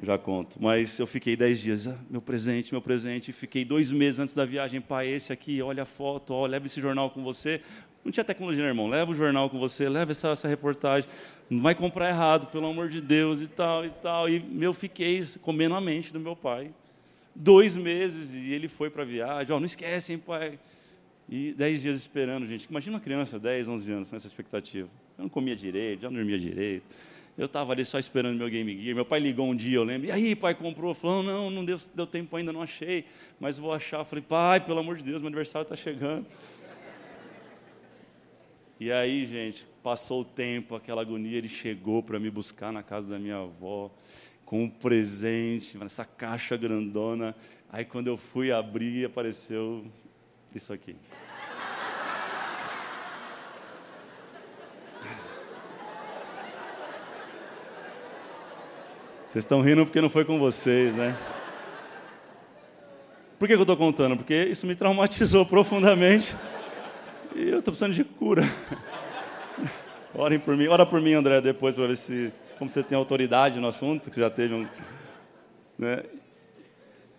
Eu 0.00 0.06
já 0.06 0.18
conto. 0.18 0.56
Mas 0.60 0.98
eu 0.98 1.06
fiquei 1.06 1.36
dez 1.36 1.60
dias, 1.60 1.86
ah, 1.86 1.98
meu 2.08 2.22
presente, 2.22 2.72
meu 2.72 2.80
presente. 2.80 3.32
Fiquei 3.32 3.64
dois 3.64 3.92
meses 3.92 4.18
antes 4.18 4.34
da 4.34 4.44
viagem, 4.44 4.80
pai, 4.80 5.08
esse 5.08 5.32
aqui, 5.32 5.60
olha 5.60 5.82
a 5.82 5.86
foto, 5.86 6.32
ó, 6.32 6.46
leva 6.46 6.66
esse 6.66 6.80
jornal 6.80 7.10
com 7.10 7.22
você. 7.22 7.60
Não 8.04 8.12
tinha 8.12 8.24
tecnologia, 8.24 8.62
né, 8.62 8.68
irmão? 8.68 8.86
Leva 8.86 9.10
o 9.10 9.14
jornal 9.14 9.48
com 9.48 9.58
você, 9.58 9.88
leva 9.88 10.12
essa, 10.12 10.28
essa 10.28 10.46
reportagem. 10.46 11.08
Não 11.48 11.62
vai 11.62 11.74
comprar 11.74 12.08
errado, 12.08 12.48
pelo 12.48 12.66
amor 12.66 12.88
de 12.88 13.00
Deus, 13.00 13.40
e 13.40 13.46
tal, 13.46 13.84
e 13.84 13.90
tal. 13.90 14.28
E 14.28 14.44
eu 14.60 14.74
fiquei 14.74 15.24
comendo 15.40 15.74
a 15.74 15.80
mente 15.80 16.12
do 16.12 16.20
meu 16.20 16.36
pai. 16.36 16.70
Dois 17.34 17.76
meses, 17.76 18.34
e 18.34 18.52
ele 18.52 18.68
foi 18.68 18.90
para 18.90 19.02
a 19.02 19.06
viagem. 19.06 19.54
Ó, 19.54 19.58
não 19.58 19.66
esquece, 19.66 20.12
hein, 20.12 20.18
pai? 20.18 20.58
E 21.28 21.54
dez 21.54 21.80
dias 21.80 21.96
esperando, 21.96 22.46
gente. 22.46 22.64
Imagina 22.64 22.96
uma 22.96 23.00
criança, 23.02 23.38
10, 23.38 23.68
11 23.68 23.92
anos, 23.92 24.10
com 24.10 24.16
essa 24.16 24.26
expectativa. 24.26 24.88
Eu 25.16 25.22
não 25.22 25.28
comia 25.28 25.56
direito, 25.56 26.02
já 26.02 26.10
não 26.10 26.16
dormia 26.16 26.38
direito. 26.38 26.84
Eu 27.36 27.46
estava 27.46 27.72
ali 27.72 27.84
só 27.84 27.98
esperando 27.98 28.38
meu 28.38 28.48
Game 28.48 28.80
Gear. 28.80 28.94
Meu 28.94 29.04
pai 29.04 29.18
ligou 29.18 29.48
um 29.48 29.56
dia, 29.56 29.76
eu 29.76 29.84
lembro. 29.84 30.06
E 30.06 30.12
aí, 30.12 30.36
pai, 30.36 30.54
comprou? 30.54 30.94
Falou, 30.94 31.22
não, 31.22 31.50
não 31.50 31.64
deu, 31.64 31.76
deu 31.92 32.06
tempo 32.06 32.36
ainda, 32.36 32.52
não 32.52 32.62
achei. 32.62 33.06
Mas 33.40 33.58
vou 33.58 33.72
achar. 33.72 33.98
Eu 33.98 34.04
falei, 34.04 34.22
pai, 34.22 34.60
pelo 34.60 34.78
amor 34.78 34.96
de 34.96 35.02
Deus, 35.02 35.20
meu 35.20 35.26
aniversário 35.26 35.64
está 35.64 35.74
chegando. 35.74 36.26
E 38.78 38.92
aí, 38.92 39.26
gente, 39.26 39.66
passou 39.82 40.20
o 40.20 40.24
tempo, 40.24 40.76
aquela 40.76 41.02
agonia, 41.02 41.38
ele 41.38 41.48
chegou 41.48 42.02
para 42.02 42.20
me 42.20 42.30
buscar 42.30 42.72
na 42.72 42.82
casa 42.82 43.08
da 43.08 43.18
minha 43.18 43.38
avó, 43.38 43.90
com 44.44 44.64
um 44.64 44.68
presente, 44.68 45.76
nessa 45.76 46.04
caixa 46.04 46.56
grandona. 46.56 47.34
Aí, 47.68 47.84
quando 47.84 48.06
eu 48.08 48.16
fui 48.16 48.52
abrir, 48.52 49.06
apareceu 49.06 49.84
isso 50.54 50.72
aqui. 50.72 50.94
Vocês 59.34 59.42
estão 59.42 59.62
rindo 59.62 59.84
porque 59.84 60.00
não 60.00 60.08
foi 60.08 60.24
com 60.24 60.38
vocês, 60.38 60.94
né? 60.94 61.18
Por 63.36 63.48
que 63.48 63.54
eu 63.54 63.60
estou 63.62 63.76
contando? 63.76 64.16
Porque 64.16 64.32
isso 64.32 64.64
me 64.64 64.76
traumatizou 64.76 65.44
profundamente. 65.50 66.36
E 67.34 67.48
eu 67.48 67.58
estou 67.58 67.72
precisando 67.72 67.94
de 67.94 68.04
cura. 68.04 68.44
Orem 70.14 70.38
por 70.38 70.56
mim. 70.56 70.68
Ora 70.68 70.86
por 70.86 71.00
mim, 71.00 71.14
André, 71.14 71.40
depois, 71.40 71.74
para 71.74 71.88
ver 71.88 71.96
se. 71.96 72.32
Como 72.60 72.70
você 72.70 72.80
tem 72.80 72.96
autoridade 72.96 73.58
no 73.58 73.66
assunto, 73.66 74.08
que 74.08 74.20
já 74.20 74.30
teve 74.30 74.54
um. 74.54 74.68
Né? 75.76 75.96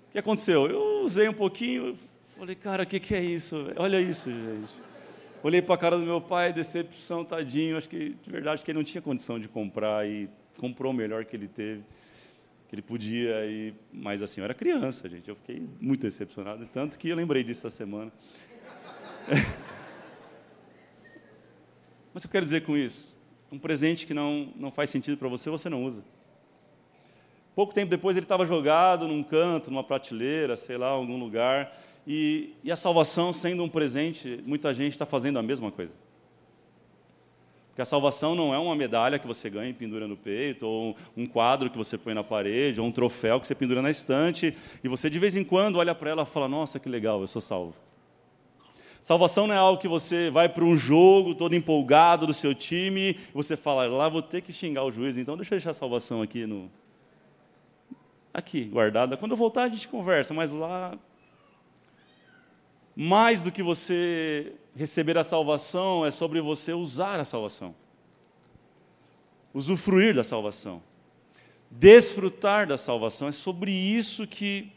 O 0.07 0.12
que 0.13 0.19
aconteceu? 0.19 0.67
Eu 0.67 1.01
usei 1.03 1.27
um 1.27 1.34
pouquinho, 1.34 1.98
falei, 2.39 2.55
cara, 2.55 2.84
o 2.84 2.86
que, 2.86 2.98
que 2.98 3.13
é 3.13 3.22
isso? 3.22 3.57
Olha 3.75 4.00
isso, 4.00 4.31
gente. 4.31 4.74
Olhei 5.43 5.62
para 5.62 5.75
a 5.75 5.77
cara 5.77 5.98
do 5.98 6.05
meu 6.05 6.22
pai, 6.22 6.53
decepção, 6.53 7.25
tadinho. 7.25 7.77
Acho 7.77 7.89
que, 7.89 8.15
de 8.24 8.31
verdade, 8.31 8.63
que 8.63 8.72
ele 8.72 8.77
não 8.77 8.86
tinha 8.86 9.01
condição 9.01 9.38
de 9.38 9.50
comprar 9.50 10.07
e 10.07 10.29
comprou 10.57 10.93
o 10.93 10.95
melhor 10.95 11.25
que 11.25 11.36
ele 11.36 11.50
teve 11.50 11.84
ele 12.75 12.82
podia 12.82 13.46
ir, 13.46 13.74
mas 13.91 14.22
assim, 14.22 14.41
eu 14.41 14.46
era 14.46 14.53
criança, 14.53 15.10
gente, 15.10 15.29
eu 15.29 15.36
fiquei 15.36 15.65
muito 15.79 16.01
decepcionado, 16.01 16.67
tanto 16.67 17.00
que 17.00 17.10
eu 17.10 17.15
lembrei 17.15 17.44
disso 17.44 17.65
essa 17.65 17.77
semana. 17.77 18.12
mas 22.13 22.24
o 22.24 22.27
que 22.27 22.27
eu 22.27 22.32
quero 22.32 22.46
dizer 22.46 22.62
com 22.65 22.75
isso? 22.75 23.17
Um 23.51 23.58
presente 23.58 24.05
que 24.05 24.13
não, 24.13 24.51
não 24.55 24.70
faz 24.72 24.89
sentido 24.89 25.17
para 25.17 25.29
você, 25.29 25.50
você 25.50 25.70
não 25.70 25.84
usa. 25.86 26.03
Pouco 27.55 27.74
tempo 27.74 27.89
depois 27.89 28.17
ele 28.17 28.25
estava 28.25 28.46
jogado 28.46 29.08
num 29.08 29.24
canto, 29.24 29.72
numa 29.72 29.84
prateleira, 29.84 30.58
sei 30.58 30.77
lá, 30.77 30.89
em 30.89 30.96
algum 30.96 31.17
lugar, 31.17 31.82
e, 32.05 32.53
e 32.63 32.72
a 32.72 32.75
salvação 32.75 33.32
sendo 33.32 33.63
um 33.63 33.70
presente, 33.70 34.44
muita 34.46 34.74
gente 34.74 34.91
está 34.91 35.05
fazendo 35.05 35.39
a 35.39 35.44
mesma 35.44 35.72
coisa. 35.72 35.94
Porque 37.75 37.82
a 37.82 37.86
salvação 37.86 38.36
não 38.36 38.55
é 38.55 38.58
uma 38.58 38.74
medalha 38.74 39.20
que 39.20 39.27
você 39.27 39.50
ganha 39.50 39.70
e 39.70 39.74
pendura 39.74 40.08
no 40.08 40.15
peito, 40.15 40.65
ou 40.65 40.96
um 41.17 41.25
quadro 41.25 41.70
que 41.70 41.77
você 41.77 41.98
põe 41.98 42.13
na 42.13 42.24
parede, 42.24 42.79
ou 42.79 42.88
um 42.88 42.91
troféu 42.91 43.38
que 43.38 43.46
você 43.46 43.53
pendura 43.53 43.82
na 43.82 43.91
estante, 43.91 44.55
e 44.82 44.88
você 44.88 45.10
de 45.10 45.20
vez 45.20 45.36
em 45.36 45.44
quando 45.44 45.75
olha 45.75 45.94
para 45.94 46.10
ela 46.10 46.24
e 46.24 46.25
fala: 46.25 46.48
Nossa, 46.48 46.79
que 46.79 46.88
legal, 46.88 47.20
eu 47.20 47.27
sou 47.27 47.41
salvo. 47.41 47.75
Salvação 49.01 49.46
não 49.46 49.53
é 49.53 49.58
algo 49.58 49.77
que 49.77 49.89
você 49.89 50.29
vai 50.32 50.48
para 50.48 50.63
um 50.63 50.77
jogo 50.77 51.36
todo 51.36 51.53
empolgado 51.53 52.25
do 52.25 52.34
seu 52.34 52.55
time, 52.55 53.10
e 53.10 53.17
você 53.34 53.58
fala: 53.58 53.86
Lá 53.88 54.08
vou 54.08 54.22
ter 54.22 54.39
que 54.39 54.53
xingar 54.53 54.86
o 54.86 54.91
juiz, 54.91 55.17
então 55.17 55.36
deixa 55.36 55.53
eu 55.53 55.58
deixar 55.58 55.72
a 55.72 55.74
salvação 55.74 56.22
aqui 56.22 56.46
no. 56.46 56.72
Aqui, 58.34 58.63
guardada. 58.63 59.17
Quando 59.17 59.32
eu 59.32 59.38
voltar, 59.38 59.63
a 59.63 59.70
gente 59.70 59.89
conversa, 59.89 60.34
mas 60.34 60.50
lá 60.50 60.98
mais 62.96 63.44
do 63.44 63.52
que 63.52 63.62
você 63.62 64.54
receber 64.75 65.18
a 65.18 65.24
salvação, 65.24 66.06
é 66.06 66.12
sobre 66.12 66.40
você 66.40 66.74
usar 66.74 67.20
a 67.20 67.25
salvação. 67.25 67.75
Usufruir 69.54 70.14
da 70.14 70.24
salvação. 70.24 70.82
Desfrutar 71.70 72.68
da 72.68 72.78
salvação. 72.78 73.28
É 73.28 73.32
sobre 73.32 73.72
isso 73.72 74.25
que 74.25 74.72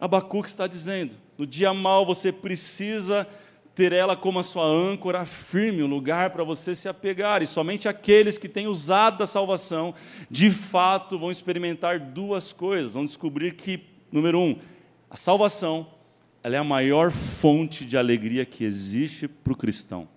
Abacuque 0.00 0.48
está 0.48 0.66
dizendo. 0.66 1.16
No 1.36 1.46
dia 1.46 1.72
mal 1.72 2.04
você 2.04 2.32
precisa 2.32 3.26
ter 3.74 3.92
ela 3.92 4.16
como 4.16 4.40
a 4.40 4.42
sua 4.42 4.64
âncora 4.64 5.24
firme, 5.24 5.84
um 5.84 5.86
lugar 5.86 6.30
para 6.30 6.42
você 6.42 6.74
se 6.74 6.88
apegar. 6.88 7.42
E 7.42 7.46
somente 7.46 7.88
aqueles 7.88 8.36
que 8.36 8.48
têm 8.48 8.66
usado 8.66 9.18
da 9.18 9.26
salvação, 9.26 9.94
de 10.28 10.50
fato, 10.50 11.16
vão 11.16 11.30
experimentar 11.30 12.00
duas 12.00 12.52
coisas. 12.52 12.94
Vão 12.94 13.06
descobrir 13.06 13.54
que, 13.54 13.84
número 14.10 14.40
um, 14.40 14.58
a 15.08 15.16
salvação 15.16 15.86
ela 16.42 16.56
é 16.56 16.58
a 16.58 16.64
maior 16.64 17.10
fonte 17.10 17.84
de 17.84 17.96
alegria 17.96 18.44
que 18.44 18.64
existe 18.64 19.26
para 19.26 19.52
o 19.52 19.56
cristão. 19.56 20.08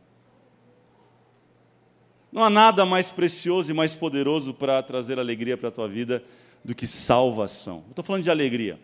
Não 2.31 2.43
há 2.43 2.49
nada 2.49 2.85
mais 2.85 3.11
precioso 3.11 3.71
e 3.71 3.73
mais 3.73 3.95
poderoso 3.95 4.53
para 4.53 4.81
trazer 4.81 5.19
alegria 5.19 5.57
para 5.57 5.67
a 5.67 5.71
tua 5.71 5.87
vida 5.87 6.23
do 6.63 6.73
que 6.73 6.87
salvação. 6.87 7.83
estou 7.89 8.05
falando 8.05 8.23
de 8.23 8.29
alegria. 8.29 8.79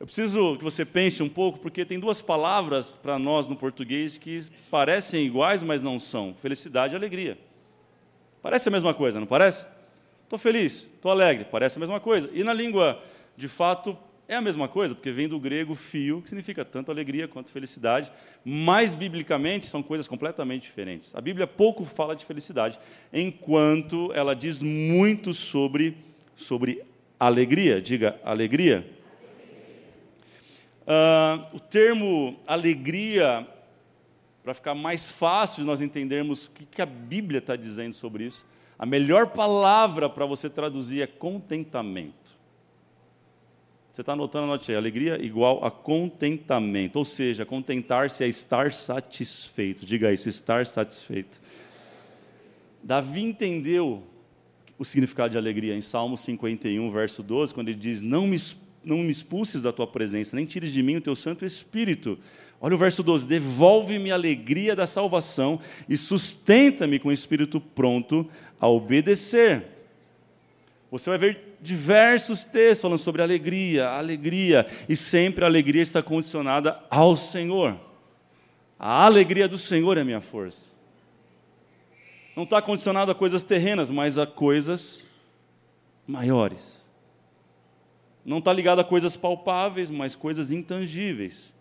Eu 0.00 0.06
preciso 0.06 0.56
que 0.56 0.62
você 0.62 0.84
pense 0.84 1.22
um 1.22 1.28
pouco, 1.28 1.58
porque 1.58 1.84
tem 1.84 1.98
duas 1.98 2.22
palavras 2.22 2.94
para 2.94 3.18
nós 3.18 3.48
no 3.48 3.56
português 3.56 4.16
que 4.16 4.40
parecem 4.70 5.26
iguais, 5.26 5.62
mas 5.62 5.82
não 5.82 5.98
são: 5.98 6.34
felicidade 6.40 6.94
e 6.94 6.96
alegria. 6.96 7.36
Parece 8.40 8.68
a 8.68 8.72
mesma 8.72 8.94
coisa, 8.94 9.18
não 9.18 9.26
parece? 9.26 9.66
Estou 10.22 10.38
feliz, 10.38 10.84
estou 10.94 11.10
alegre, 11.10 11.46
parece 11.50 11.78
a 11.78 11.80
mesma 11.80 11.98
coisa. 11.98 12.30
E 12.32 12.44
na 12.44 12.52
língua, 12.52 13.02
de 13.36 13.48
fato, 13.48 13.98
é 14.28 14.34
a 14.36 14.42
mesma 14.42 14.68
coisa, 14.68 14.94
porque 14.94 15.10
vem 15.10 15.26
do 15.26 15.40
grego 15.40 15.74
fio, 15.74 16.20
que 16.20 16.28
significa 16.28 16.62
tanto 16.62 16.90
alegria 16.90 17.26
quanto 17.26 17.50
felicidade, 17.50 18.12
mas 18.44 18.94
biblicamente 18.94 19.64
são 19.64 19.82
coisas 19.82 20.06
completamente 20.06 20.64
diferentes. 20.64 21.14
A 21.14 21.20
Bíblia 21.20 21.46
pouco 21.46 21.82
fala 21.82 22.14
de 22.14 22.26
felicidade, 22.26 22.78
enquanto 23.10 24.12
ela 24.12 24.36
diz 24.36 24.62
muito 24.62 25.32
sobre, 25.32 25.96
sobre 26.36 26.84
alegria. 27.18 27.80
Diga 27.80 28.20
alegria. 28.22 28.86
Uh, 30.82 31.56
o 31.56 31.60
termo 31.60 32.38
alegria, 32.46 33.48
para 34.42 34.52
ficar 34.52 34.74
mais 34.74 35.10
fácil 35.10 35.62
de 35.62 35.66
nós 35.66 35.80
entendermos 35.80 36.46
o 36.46 36.50
que, 36.50 36.66
que 36.66 36.82
a 36.82 36.86
Bíblia 36.86 37.38
está 37.38 37.56
dizendo 37.56 37.94
sobre 37.94 38.24
isso, 38.24 38.44
a 38.78 38.84
melhor 38.84 39.28
palavra 39.28 40.08
para 40.08 40.26
você 40.26 40.50
traduzir 40.50 41.00
é 41.00 41.06
contentamento. 41.06 42.37
Você 43.98 44.02
está 44.02 44.12
anotando, 44.12 44.44
anote 44.44 44.70
aí. 44.70 44.76
Alegria 44.76 45.20
igual 45.20 45.64
a 45.64 45.72
contentamento. 45.72 47.00
Ou 47.00 47.04
seja, 47.04 47.44
contentar-se 47.44 48.22
é 48.22 48.28
estar 48.28 48.72
satisfeito. 48.72 49.84
Diga 49.84 50.12
isso, 50.12 50.28
estar 50.28 50.64
satisfeito. 50.66 51.40
Davi 52.80 53.24
entendeu 53.24 54.04
o 54.78 54.84
significado 54.84 55.30
de 55.30 55.36
alegria 55.36 55.74
em 55.74 55.80
Salmo 55.80 56.16
51, 56.16 56.88
verso 56.92 57.24
12, 57.24 57.52
quando 57.52 57.70
ele 57.70 57.78
diz: 57.78 58.00
Não 58.00 58.24
me, 58.24 58.36
não 58.84 58.98
me 58.98 59.10
expulses 59.10 59.62
da 59.62 59.72
tua 59.72 59.88
presença, 59.88 60.36
nem 60.36 60.46
tires 60.46 60.72
de 60.72 60.80
mim 60.80 60.94
o 60.94 61.00
teu 61.00 61.16
Santo 61.16 61.44
Espírito. 61.44 62.16
Olha 62.60 62.76
o 62.76 62.78
verso 62.78 63.02
12: 63.02 63.26
Devolve-me 63.26 64.12
a 64.12 64.14
alegria 64.14 64.76
da 64.76 64.86
salvação 64.86 65.58
e 65.88 65.96
sustenta-me 65.96 67.00
com 67.00 67.08
o 67.08 67.12
espírito 67.12 67.60
pronto 67.60 68.30
a 68.60 68.68
obedecer. 68.68 69.77
Você 70.90 71.10
vai 71.10 71.18
ver 71.18 71.56
diversos 71.60 72.44
textos 72.44 72.82
falando 72.82 72.98
sobre 72.98 73.20
alegria, 73.20 73.88
alegria, 73.88 74.66
e 74.88 74.96
sempre 74.96 75.44
a 75.44 75.46
alegria 75.46 75.82
está 75.82 76.02
condicionada 76.02 76.80
ao 76.88 77.16
Senhor. 77.16 77.78
A 78.78 79.04
alegria 79.04 79.46
do 79.46 79.58
Senhor 79.58 79.98
é 79.98 80.04
minha 80.04 80.20
força. 80.20 80.72
Não 82.34 82.44
está 82.44 82.62
condicionado 82.62 83.10
a 83.10 83.14
coisas 83.14 83.44
terrenas, 83.44 83.90
mas 83.90 84.16
a 84.16 84.26
coisas 84.26 85.06
maiores. 86.06 86.88
Não 88.24 88.38
está 88.38 88.52
ligado 88.52 88.80
a 88.80 88.84
coisas 88.84 89.16
palpáveis, 89.16 89.90
mas 89.90 90.14
coisas 90.14 90.50
intangíveis. 90.50 91.54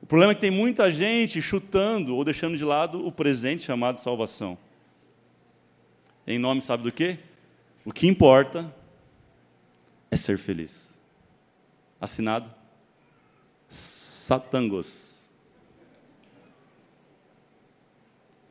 O 0.00 0.06
problema 0.06 0.32
é 0.32 0.34
que 0.34 0.40
tem 0.40 0.50
muita 0.50 0.90
gente 0.90 1.42
chutando 1.42 2.16
ou 2.16 2.24
deixando 2.24 2.56
de 2.56 2.64
lado 2.64 3.06
o 3.06 3.12
presente 3.12 3.64
chamado 3.64 3.96
salvação. 3.96 4.56
Em 6.26 6.38
nome, 6.38 6.62
sabe 6.62 6.84
do 6.84 6.92
quê? 6.92 7.18
O 7.84 7.92
que 7.92 8.06
importa 8.06 8.74
é 10.10 10.16
ser 10.16 10.38
feliz. 10.38 10.98
Assinado 12.00 12.52
Satangos. 13.68 15.10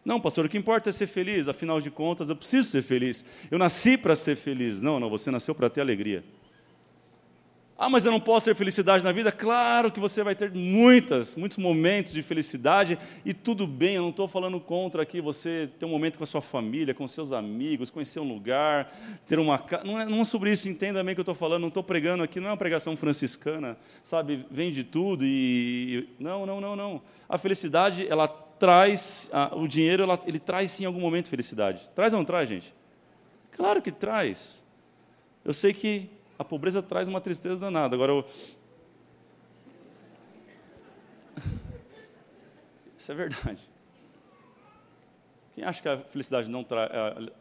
Não, 0.04 0.20
pastor, 0.20 0.46
o 0.46 0.50
que 0.50 0.58
importa 0.58 0.90
é 0.90 0.94
ser 0.94 1.08
feliz, 1.08 1.48
afinal 1.48 1.80
de 1.80 1.92
contas, 1.92 2.30
eu 2.30 2.36
preciso 2.36 2.70
ser 2.70 2.82
feliz. 2.82 3.24
Eu 3.52 3.60
nasci 3.60 3.98
para 3.98 4.16
ser 4.16 4.36
feliz. 4.36 4.82
Não, 4.82 5.00
não, 5.00 5.10
você 5.10 5.30
nasceu 5.30 5.54
para 5.54 5.70
ter 5.70 5.82
alegria. 5.82 6.24
Ah, 7.82 7.88
mas 7.88 8.06
eu 8.06 8.12
não 8.12 8.20
posso 8.20 8.48
ter 8.48 8.56
felicidade 8.56 9.06
na 9.06 9.14
vida? 9.14 9.32
Claro 9.32 9.90
que 9.90 10.02
você 10.02 10.22
vai 10.22 10.36
ter 10.36 10.52
muitas, 10.54 11.38
muitos 11.38 11.58
momentos 11.58 12.12
de 12.12 12.22
felicidade 12.22 13.00
e 13.24 13.34
tudo 13.34 13.66
bem, 13.66 13.96
eu 13.96 14.02
não 14.02 14.10
estou 14.10 14.28
falando 14.28 14.60
contra 14.60 15.02
aqui 15.02 15.22
você 15.22 15.70
ter 15.80 15.86
um 15.86 15.90
momento 15.90 16.18
com 16.18 16.26
a 16.26 16.28
sua 16.28 16.42
família, 16.42 16.94
com 16.94 17.08
seus 17.08 17.32
amigos, 17.32 17.90
conhecer 17.90 18.20
um 18.20 18.28
lugar, 18.28 18.94
ter 19.26 19.40
uma 19.40 19.58
casa. 19.58 19.86
Não 19.86 19.98
é, 19.98 20.04
não 20.04 20.20
é 20.20 20.26
sobre 20.26 20.52
isso, 20.52 20.68
entenda 20.68 21.02
bem 21.02 21.14
o 21.14 21.16
que 21.16 21.22
eu 21.22 21.24
estou 21.24 21.34
falando, 21.34 21.62
não 21.62 21.68
estou 21.70 21.82
pregando 21.82 22.22
aqui, 22.22 22.42
não 22.42 22.50
é 22.50 22.52
uma 22.52 22.58
pregação 22.58 22.98
franciscana, 22.98 23.78
sabe, 24.04 24.46
vem 24.52 24.72
de 24.72 24.84
tudo 24.84 25.24
e. 25.24 26.10
Não, 26.20 26.46
não, 26.46 26.60
não, 26.60 26.76
não. 26.76 27.02
A 27.30 27.38
felicidade, 27.38 28.06
ela 28.10 28.28
traz, 28.28 29.32
o 29.54 29.66
dinheiro, 29.70 30.04
ela, 30.04 30.20
ele 30.28 30.38
traz 30.38 30.72
sim 30.72 30.84
em 30.84 30.86
algum 30.86 31.00
momento 31.00 31.30
felicidade. 31.30 31.90
Traz 31.96 32.12
ou 32.12 32.20
não 32.20 32.26
traz, 32.26 32.50
gente? 32.50 32.74
Claro 33.54 33.82
que 33.82 33.90
traz. 33.90 34.66
Eu 35.46 35.54
sei 35.54 35.72
que 35.72 36.19
a 36.40 36.44
pobreza 36.46 36.82
traz 36.82 37.06
uma 37.10 37.20
tristeza 37.20 37.58
danada. 37.58 37.96
Agora, 37.98 38.14
eu... 38.14 38.26
isso 42.98 43.12
é 43.12 43.16
verdade. 43.16 43.70
Quem 45.54 45.66
acha 45.66 45.82
que 45.82 45.90
a 45.90 45.98
felicidade 45.98 46.50
não 46.50 46.64
traz, 46.64 46.90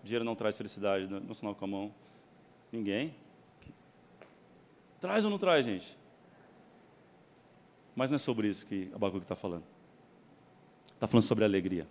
dinheiro 0.02 0.24
não 0.24 0.34
traz 0.34 0.56
felicidade? 0.56 1.06
Não 1.06 1.32
sinal 1.32 1.54
com 1.54 1.64
a 1.64 1.68
mão. 1.68 1.94
Ninguém. 2.72 3.14
Traz 5.00 5.24
ou 5.24 5.30
não 5.30 5.38
traz, 5.38 5.64
gente? 5.64 5.96
Mas 7.94 8.10
não 8.10 8.16
é 8.16 8.18
sobre 8.18 8.48
isso 8.48 8.66
que 8.66 8.90
Abacuque 8.92 9.24
está 9.24 9.36
falando. 9.36 9.64
Está 10.94 11.06
falando 11.06 11.24
sobre 11.24 11.44
alegria. 11.44 11.86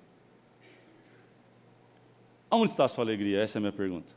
Onde 2.51 2.71
está 2.71 2.83
a 2.83 2.89
sua 2.89 3.05
alegria? 3.05 3.41
Essa 3.41 3.57
é 3.57 3.59
a 3.59 3.61
minha 3.61 3.71
pergunta. 3.71 4.13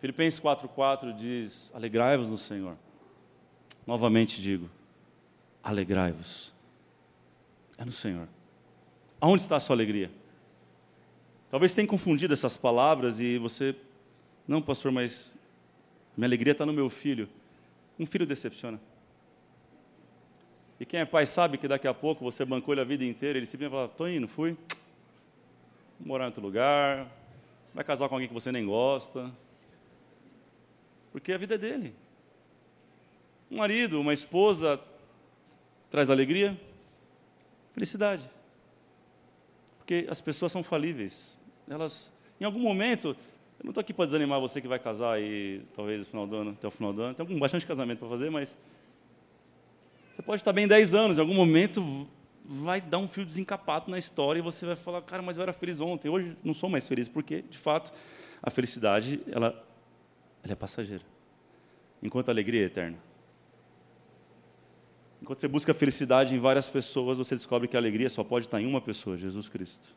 Filipenses 0.00 0.40
4,4 0.40 1.16
diz: 1.16 1.72
Alegrai-vos 1.74 2.30
no 2.30 2.36
Senhor. 2.38 2.76
Novamente 3.86 4.40
digo: 4.40 4.68
alegrai-vos. 5.62 6.54
É 7.78 7.84
no 7.84 7.92
Senhor. 7.92 8.28
Aonde 9.20 9.42
está 9.42 9.56
a 9.56 9.60
sua 9.60 9.74
alegria? 9.74 10.10
Talvez 11.48 11.74
tenha 11.74 11.86
confundido 11.86 12.34
essas 12.34 12.56
palavras 12.56 13.20
e 13.20 13.38
você, 13.38 13.74
não, 14.46 14.60
pastor, 14.60 14.90
mas 14.90 15.34
minha 16.16 16.26
alegria 16.26 16.52
está 16.52 16.66
no 16.66 16.72
meu 16.72 16.90
filho. 16.90 17.28
Um 17.98 18.04
filho 18.06 18.26
decepciona. 18.26 18.80
E 20.78 20.84
quem 20.84 21.00
é 21.00 21.04
pai 21.04 21.24
sabe 21.24 21.56
que 21.56 21.66
daqui 21.66 21.88
a 21.88 21.94
pouco 21.94 22.24
você 22.24 22.44
bancou 22.44 22.74
ele 22.74 22.80
a 22.80 22.84
vida 22.84 23.04
inteira, 23.04 23.38
ele 23.38 23.46
simplesmente 23.46 23.74
fala: 23.74 23.86
estou 23.86 24.08
indo, 24.08 24.28
fui. 24.28 24.56
Vou 25.98 26.08
morar 26.08 26.24
em 26.24 26.26
outro 26.26 26.42
lugar, 26.42 27.10
vai 27.72 27.82
casar 27.82 28.08
com 28.08 28.14
alguém 28.14 28.28
que 28.28 28.34
você 28.34 28.52
nem 28.52 28.66
gosta, 28.66 29.32
porque 31.16 31.32
a 31.32 31.38
vida 31.38 31.54
é 31.54 31.58
dele. 31.58 31.94
Um 33.50 33.56
marido, 33.56 33.98
uma 33.98 34.12
esposa, 34.12 34.78
traz 35.90 36.10
alegria, 36.10 36.60
felicidade. 37.72 38.28
Porque 39.78 40.06
as 40.10 40.20
pessoas 40.20 40.52
são 40.52 40.62
falíveis. 40.62 41.38
Elas, 41.70 42.12
em 42.38 42.44
algum 42.44 42.60
momento, 42.60 43.16
eu 43.58 43.64
não 43.64 43.70
estou 43.70 43.80
aqui 43.80 43.94
para 43.94 44.04
desanimar 44.04 44.38
você 44.42 44.60
que 44.60 44.68
vai 44.68 44.78
casar 44.78 45.18
e 45.18 45.62
talvez 45.74 46.00
no 46.00 46.04
final 46.04 46.26
do 46.26 46.36
ano, 46.36 46.50
até 46.50 46.68
o 46.68 46.70
final 46.70 46.92
do 46.92 47.00
ano. 47.00 47.14
Tem 47.14 47.38
bastante 47.38 47.66
casamento 47.66 48.00
para 48.00 48.08
fazer, 48.10 48.28
mas 48.28 48.54
você 50.12 50.20
pode 50.20 50.42
estar 50.42 50.52
bem 50.52 50.68
10 50.68 50.92
anos, 50.92 51.16
em 51.16 51.22
algum 51.22 51.32
momento 51.32 52.06
vai 52.44 52.78
dar 52.78 52.98
um 52.98 53.08
fio 53.08 53.24
desencapado 53.24 53.90
na 53.90 53.98
história 53.98 54.40
e 54.40 54.42
você 54.42 54.66
vai 54.66 54.76
falar, 54.76 55.00
cara, 55.00 55.22
mas 55.22 55.38
eu 55.38 55.42
era 55.42 55.54
feliz 55.54 55.80
ontem, 55.80 56.10
hoje 56.10 56.36
não 56.44 56.52
sou 56.52 56.68
mais 56.68 56.86
feliz, 56.86 57.08
porque, 57.08 57.40
de 57.40 57.56
fato, 57.56 57.90
a 58.42 58.50
felicidade, 58.50 59.22
ela 59.32 59.65
ela 60.46 60.52
é 60.52 60.56
passageira. 60.56 61.04
Enquanto 62.02 62.28
a 62.28 62.32
alegria 62.32 62.62
é 62.62 62.66
eterna. 62.66 62.96
Enquanto 65.20 65.40
você 65.40 65.48
busca 65.48 65.74
felicidade 65.74 66.34
em 66.34 66.38
várias 66.38 66.68
pessoas, 66.68 67.18
você 67.18 67.34
descobre 67.34 67.66
que 67.66 67.76
a 67.76 67.80
alegria 67.80 68.08
só 68.08 68.22
pode 68.22 68.46
estar 68.46 68.60
em 68.60 68.66
uma 68.66 68.80
pessoa, 68.80 69.16
Jesus 69.16 69.48
Cristo. 69.48 69.88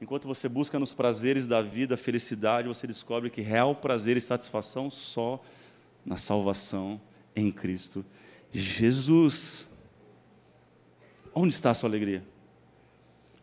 Enquanto 0.00 0.26
você 0.26 0.48
busca 0.48 0.78
nos 0.78 0.94
prazeres 0.94 1.46
da 1.46 1.60
vida 1.60 1.96
felicidade, 1.96 2.68
você 2.68 2.86
descobre 2.86 3.28
que 3.28 3.40
real 3.40 3.74
prazer 3.74 4.16
e 4.16 4.20
satisfação 4.20 4.90
só 4.90 5.42
na 6.04 6.16
salvação 6.16 7.00
em 7.34 7.50
Cristo 7.50 8.04
Jesus. 8.52 9.68
Onde 11.34 11.54
está 11.54 11.72
a 11.72 11.74
sua 11.74 11.90
alegria? 11.90 12.24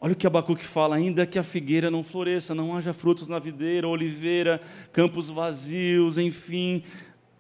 Olha 0.04 0.12
o 0.12 0.16
que 0.18 0.28
Abacuque 0.28 0.66
fala: 0.66 0.98
ainda 0.98 1.26
que 1.26 1.40
a 1.40 1.44
figueira 1.44 1.90
não 1.90 2.04
floresça, 2.04 2.54
não 2.54 2.76
haja 2.76 2.92
frutos 2.92 3.26
na 3.26 3.40
videira, 3.40 3.88
oliveira, 3.88 4.62
campos 4.92 5.30
vazios, 5.30 6.18
enfim, 6.18 6.84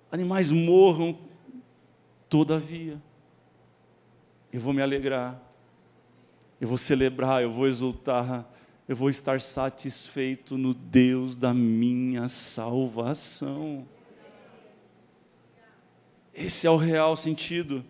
animais 0.10 0.49
morram, 0.49 1.19
todavia, 2.30 3.02
eu 4.49 4.62
vou 4.62 4.71
me 4.71 4.82
alegrar, 4.82 5.43
eu 6.62 6.65
vou 6.65 6.78
celebrar, 6.78 7.43
eu 7.43 7.52
vou 7.52 7.67
exultar, 7.67 8.49
eu 8.88 8.95
vou 8.95 9.10
estar 9.10 9.41
satisfeito 9.41 10.58
no 10.58 10.73
Deus 10.73 11.36
da 11.36 11.54
minha 11.54 12.30
salvação. 12.30 13.86
Esse 16.34 16.65
é 16.65 16.69
o 16.69 16.78
real 16.78 17.17
sentido. 17.17 17.84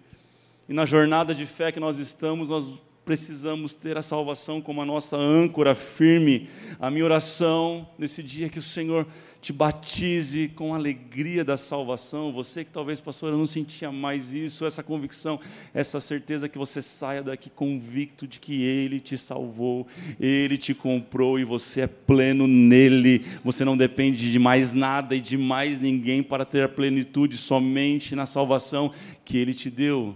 E 0.67 0.73
na 0.73 0.87
jornada 0.87 1.35
de 1.35 1.45
fé 1.45 1.71
que 1.71 1.79
nós 1.79 1.99
estamos, 1.99 2.49
nós 2.49 2.67
precisamos 3.05 3.73
ter 3.73 3.97
a 3.97 4.01
salvação 4.01 4.61
como 4.61 4.81
a 4.81 4.85
nossa 4.85 5.17
âncora 5.17 5.75
firme. 5.75 6.47
A 6.79 6.89
minha 6.89 7.05
oração 7.05 7.87
nesse 7.97 8.23
dia 8.23 8.45
é 8.45 8.49
que 8.49 8.59
o 8.59 8.61
Senhor 8.61 9.05
te 9.41 9.51
batize 9.51 10.47
com 10.47 10.73
a 10.73 10.77
alegria 10.77 11.43
da 11.43 11.57
salvação. 11.57 12.31
Você 12.31 12.63
que 12.63 12.71
talvez, 12.71 13.01
pastor, 13.01 13.33
eu 13.33 13.37
não 13.37 13.45
sentia 13.45 13.91
mais 13.91 14.33
isso, 14.33 14.65
essa 14.65 14.81
convicção, 14.81 15.37
essa 15.73 15.99
certeza 15.99 16.47
que 16.47 16.57
você 16.57 16.81
saia 16.81 17.21
daqui 17.21 17.49
convicto 17.49 18.25
de 18.25 18.39
que 18.39 18.63
Ele 18.63 19.01
te 19.01 19.17
salvou, 19.17 19.85
Ele 20.17 20.57
te 20.57 20.73
comprou 20.73 21.37
e 21.37 21.43
você 21.43 21.81
é 21.81 21.87
pleno 21.87 22.47
nele. 22.47 23.25
Você 23.43 23.65
não 23.65 23.75
depende 23.75 24.31
de 24.31 24.39
mais 24.39 24.73
nada 24.73 25.13
e 25.13 25.19
de 25.19 25.37
mais 25.37 25.77
ninguém 25.77 26.23
para 26.23 26.45
ter 26.45 26.63
a 26.63 26.69
plenitude, 26.69 27.35
somente 27.35 28.15
na 28.15 28.25
salvação 28.25 28.93
que 29.25 29.37
Ele 29.37 29.53
te 29.53 29.69
deu. 29.69 30.15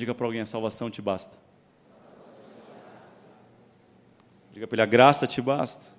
Diga 0.00 0.14
para 0.14 0.24
alguém: 0.24 0.40
a 0.40 0.46
salvação 0.46 0.88
te 0.88 1.02
basta. 1.02 1.36
Diga 4.50 4.66
para 4.66 4.76
ele: 4.76 4.82
a 4.82 4.86
graça 4.86 5.26
te 5.26 5.42
basta. 5.42 5.94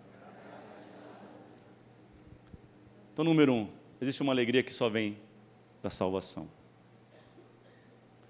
Então, 3.14 3.24
número 3.24 3.54
um, 3.54 3.70
existe 4.02 4.24
uma 4.24 4.34
alegria 4.34 4.64
que 4.64 4.74
só 4.74 4.90
vem 4.90 5.20
da 5.84 5.92
salvação. 5.92 6.50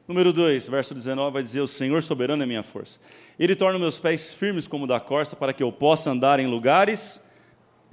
Número 0.06 0.34
2, 0.34 0.68
verso 0.68 0.94
19, 0.94 1.32
vai 1.32 1.42
dizer: 1.42 1.62
O 1.62 1.68
Senhor 1.70 2.04
soberano 2.04 2.44
é 2.44 2.46
minha 2.46 2.64
força. 2.64 3.00
Ele 3.40 3.56
torna 3.56 3.80
meus 3.80 3.98
pés 3.98 4.34
firmes 4.34 4.68
como 4.68 4.86
da 4.86 5.00
corça, 5.00 5.38
para 5.38 5.54
que 5.54 5.64
eu 5.64 5.72
possa 5.72 6.10
andar 6.10 6.38
em 6.42 6.48
lugares, 6.48 7.22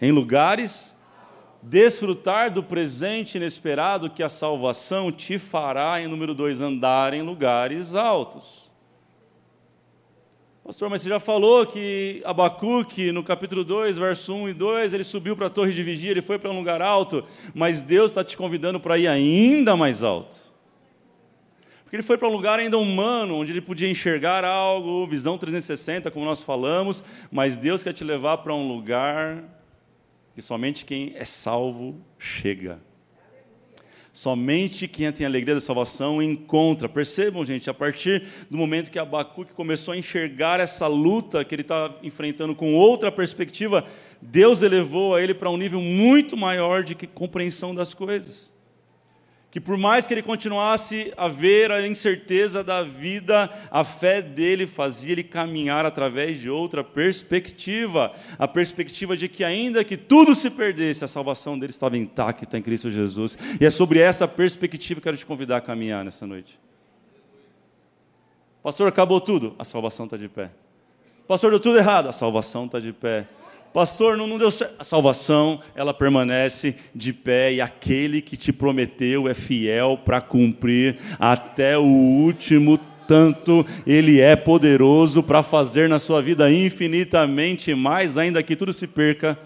em 0.00 0.10
lugares 0.10 0.96
desfrutar 1.62 2.52
do 2.52 2.62
presente 2.62 3.36
inesperado 3.36 4.10
que 4.10 4.22
a 4.22 4.28
salvação 4.28 5.10
te 5.10 5.38
fará, 5.38 6.00
em 6.00 6.06
número 6.06 6.34
dois, 6.34 6.60
andar 6.60 7.12
em 7.14 7.22
lugares 7.22 7.94
altos. 7.94 8.68
Pastor, 10.64 10.90
mas 10.90 11.00
você 11.00 11.08
já 11.08 11.18
falou 11.18 11.64
que 11.64 12.20
Abacuque, 12.26 13.10
no 13.10 13.24
capítulo 13.24 13.64
2, 13.64 13.96
verso 13.96 14.34
1 14.34 14.50
e 14.50 14.52
2, 14.52 14.92
ele 14.92 15.02
subiu 15.02 15.34
para 15.34 15.46
a 15.46 15.50
torre 15.50 15.72
de 15.72 15.82
vigia, 15.82 16.10
ele 16.10 16.20
foi 16.20 16.38
para 16.38 16.50
um 16.50 16.58
lugar 16.58 16.82
alto, 16.82 17.24
mas 17.54 17.80
Deus 17.80 18.10
está 18.10 18.22
te 18.22 18.36
convidando 18.36 18.78
para 18.78 18.98
ir 18.98 19.08
ainda 19.08 19.74
mais 19.74 20.02
alto. 20.02 20.36
Porque 21.82 21.96
ele 21.96 22.02
foi 22.02 22.18
para 22.18 22.28
um 22.28 22.32
lugar 22.32 22.58
ainda 22.58 22.76
humano, 22.76 23.36
onde 23.36 23.50
ele 23.50 23.62
podia 23.62 23.88
enxergar 23.88 24.44
algo, 24.44 25.06
visão 25.06 25.38
360, 25.38 26.10
como 26.10 26.26
nós 26.26 26.42
falamos, 26.42 27.02
mas 27.32 27.56
Deus 27.56 27.82
quer 27.82 27.94
te 27.94 28.04
levar 28.04 28.36
para 28.36 28.52
um 28.52 28.68
lugar 28.68 29.42
que 30.38 30.42
somente 30.42 30.84
quem 30.84 31.14
é 31.16 31.24
salvo 31.24 32.00
chega. 32.16 32.80
Somente 34.12 34.86
quem 34.86 35.10
tem 35.10 35.26
a 35.26 35.28
alegria 35.28 35.56
da 35.56 35.60
salvação 35.60 36.22
encontra. 36.22 36.88
Percebam, 36.88 37.44
gente, 37.44 37.68
a 37.68 37.74
partir 37.74 38.22
do 38.48 38.56
momento 38.56 38.88
que 38.88 39.00
Abacuque 39.00 39.52
começou 39.52 39.94
a 39.94 39.96
enxergar 39.96 40.60
essa 40.60 40.86
luta 40.86 41.44
que 41.44 41.56
ele 41.56 41.62
está 41.62 41.92
enfrentando 42.04 42.54
com 42.54 42.72
outra 42.76 43.10
perspectiva, 43.10 43.84
Deus 44.22 44.62
elevou 44.62 45.16
a 45.16 45.20
ele 45.20 45.34
para 45.34 45.50
um 45.50 45.56
nível 45.56 45.80
muito 45.80 46.36
maior 46.36 46.84
de 46.84 46.94
compreensão 46.94 47.74
das 47.74 47.92
coisas 47.92 48.56
que 49.50 49.60
por 49.60 49.78
mais 49.78 50.06
que 50.06 50.12
ele 50.12 50.22
continuasse 50.22 51.12
a 51.16 51.26
ver 51.26 51.72
a 51.72 51.86
incerteza 51.86 52.62
da 52.62 52.82
vida, 52.82 53.50
a 53.70 53.82
fé 53.82 54.20
dele 54.20 54.66
fazia 54.66 55.12
ele 55.12 55.22
caminhar 55.22 55.86
através 55.86 56.38
de 56.38 56.50
outra 56.50 56.84
perspectiva, 56.84 58.12
a 58.38 58.46
perspectiva 58.46 59.16
de 59.16 59.26
que 59.26 59.42
ainda 59.42 59.82
que 59.82 59.96
tudo 59.96 60.34
se 60.34 60.50
perdesse, 60.50 61.02
a 61.02 61.08
salvação 61.08 61.58
dele 61.58 61.70
estava 61.70 61.96
intacta 61.96 62.58
em 62.58 62.62
Cristo 62.62 62.90
Jesus. 62.90 63.38
E 63.58 63.64
é 63.64 63.70
sobre 63.70 64.00
essa 64.00 64.28
perspectiva 64.28 65.00
que 65.00 65.08
eu 65.08 65.12
quero 65.12 65.16
te 65.16 65.26
convidar 65.26 65.56
a 65.56 65.60
caminhar 65.62 66.04
nessa 66.04 66.26
noite. 66.26 66.60
Pastor, 68.62 68.88
acabou 68.88 69.20
tudo, 69.20 69.56
a 69.58 69.64
salvação 69.64 70.04
está 70.04 70.18
de 70.18 70.28
pé. 70.28 70.50
Pastor, 71.26 71.50
deu 71.50 71.60
tudo 71.60 71.78
errado, 71.78 72.08
a 72.08 72.12
salvação 72.12 72.66
está 72.66 72.78
de 72.78 72.92
pé. 72.92 73.26
Pastor, 73.78 74.16
não, 74.16 74.26
não 74.26 74.38
deu 74.38 74.50
certo. 74.50 74.74
A 74.76 74.82
salvação, 74.82 75.60
ela 75.72 75.94
permanece 75.94 76.74
de 76.92 77.12
pé 77.12 77.52
e 77.52 77.60
aquele 77.60 78.20
que 78.20 78.36
te 78.36 78.52
prometeu 78.52 79.28
é 79.28 79.34
fiel 79.34 79.96
para 80.04 80.20
cumprir 80.20 80.98
até 81.16 81.78
o 81.78 81.84
último 81.84 82.76
tanto 83.06 83.64
ele 83.86 84.20
é 84.20 84.34
poderoso 84.34 85.22
para 85.22 85.44
fazer 85.44 85.88
na 85.88 86.00
sua 86.00 86.20
vida 86.20 86.50
infinitamente 86.50 87.72
mais, 87.72 88.18
ainda 88.18 88.42
que 88.42 88.56
tudo 88.56 88.72
se 88.72 88.88
perca, 88.88 89.38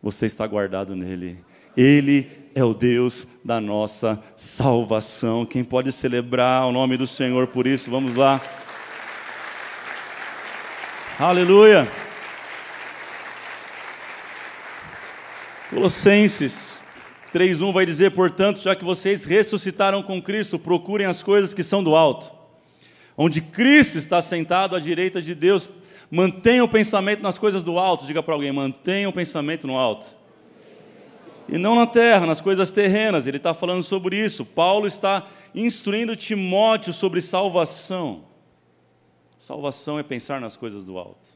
você 0.00 0.26
está 0.26 0.46
guardado 0.46 0.94
nele. 0.94 1.38
Ele 1.76 2.28
é 2.54 2.62
o 2.62 2.72
Deus 2.72 3.26
da 3.44 3.60
nossa 3.60 4.22
salvação. 4.36 5.44
Quem 5.44 5.64
pode 5.64 5.90
celebrar 5.90 6.64
o 6.64 6.70
nome 6.70 6.96
do 6.96 7.08
Senhor 7.08 7.48
por 7.48 7.66
isso? 7.66 7.90
Vamos 7.90 8.14
lá. 8.14 8.40
Aleluia. 11.18 12.07
Colossenses 15.70 16.78
3:1 17.32 17.72
vai 17.72 17.84
dizer, 17.84 18.12
portanto, 18.12 18.62
já 18.62 18.74
que 18.74 18.84
vocês 18.84 19.24
ressuscitaram 19.24 20.02
com 20.02 20.20
Cristo, 20.20 20.58
procurem 20.58 21.06
as 21.06 21.22
coisas 21.22 21.52
que 21.52 21.62
são 21.62 21.84
do 21.84 21.94
alto, 21.94 22.32
onde 23.16 23.42
Cristo 23.42 23.98
está 23.98 24.22
sentado 24.22 24.74
à 24.74 24.80
direita 24.80 25.20
de 25.20 25.34
Deus. 25.34 25.68
Mantenha 26.10 26.64
o 26.64 26.68
pensamento 26.68 27.22
nas 27.22 27.36
coisas 27.36 27.62
do 27.62 27.78
alto. 27.78 28.06
Diga 28.06 28.22
para 28.22 28.32
alguém, 28.32 28.50
mantenha 28.50 29.08
o 29.10 29.12
pensamento 29.12 29.66
no 29.66 29.76
alto. 29.76 30.16
E 31.46 31.58
não 31.58 31.74
na 31.74 31.86
terra, 31.86 32.24
nas 32.24 32.40
coisas 32.40 32.70
terrenas. 32.70 33.26
Ele 33.26 33.36
está 33.36 33.52
falando 33.52 33.82
sobre 33.82 34.16
isso. 34.16 34.44
Paulo 34.44 34.86
está 34.86 35.26
instruindo 35.54 36.16
Timóteo 36.16 36.94
sobre 36.94 37.20
salvação. 37.20 38.24
Salvação 39.36 39.98
é 39.98 40.02
pensar 40.02 40.40
nas 40.40 40.56
coisas 40.56 40.84
do 40.86 40.96
alto. 40.98 41.27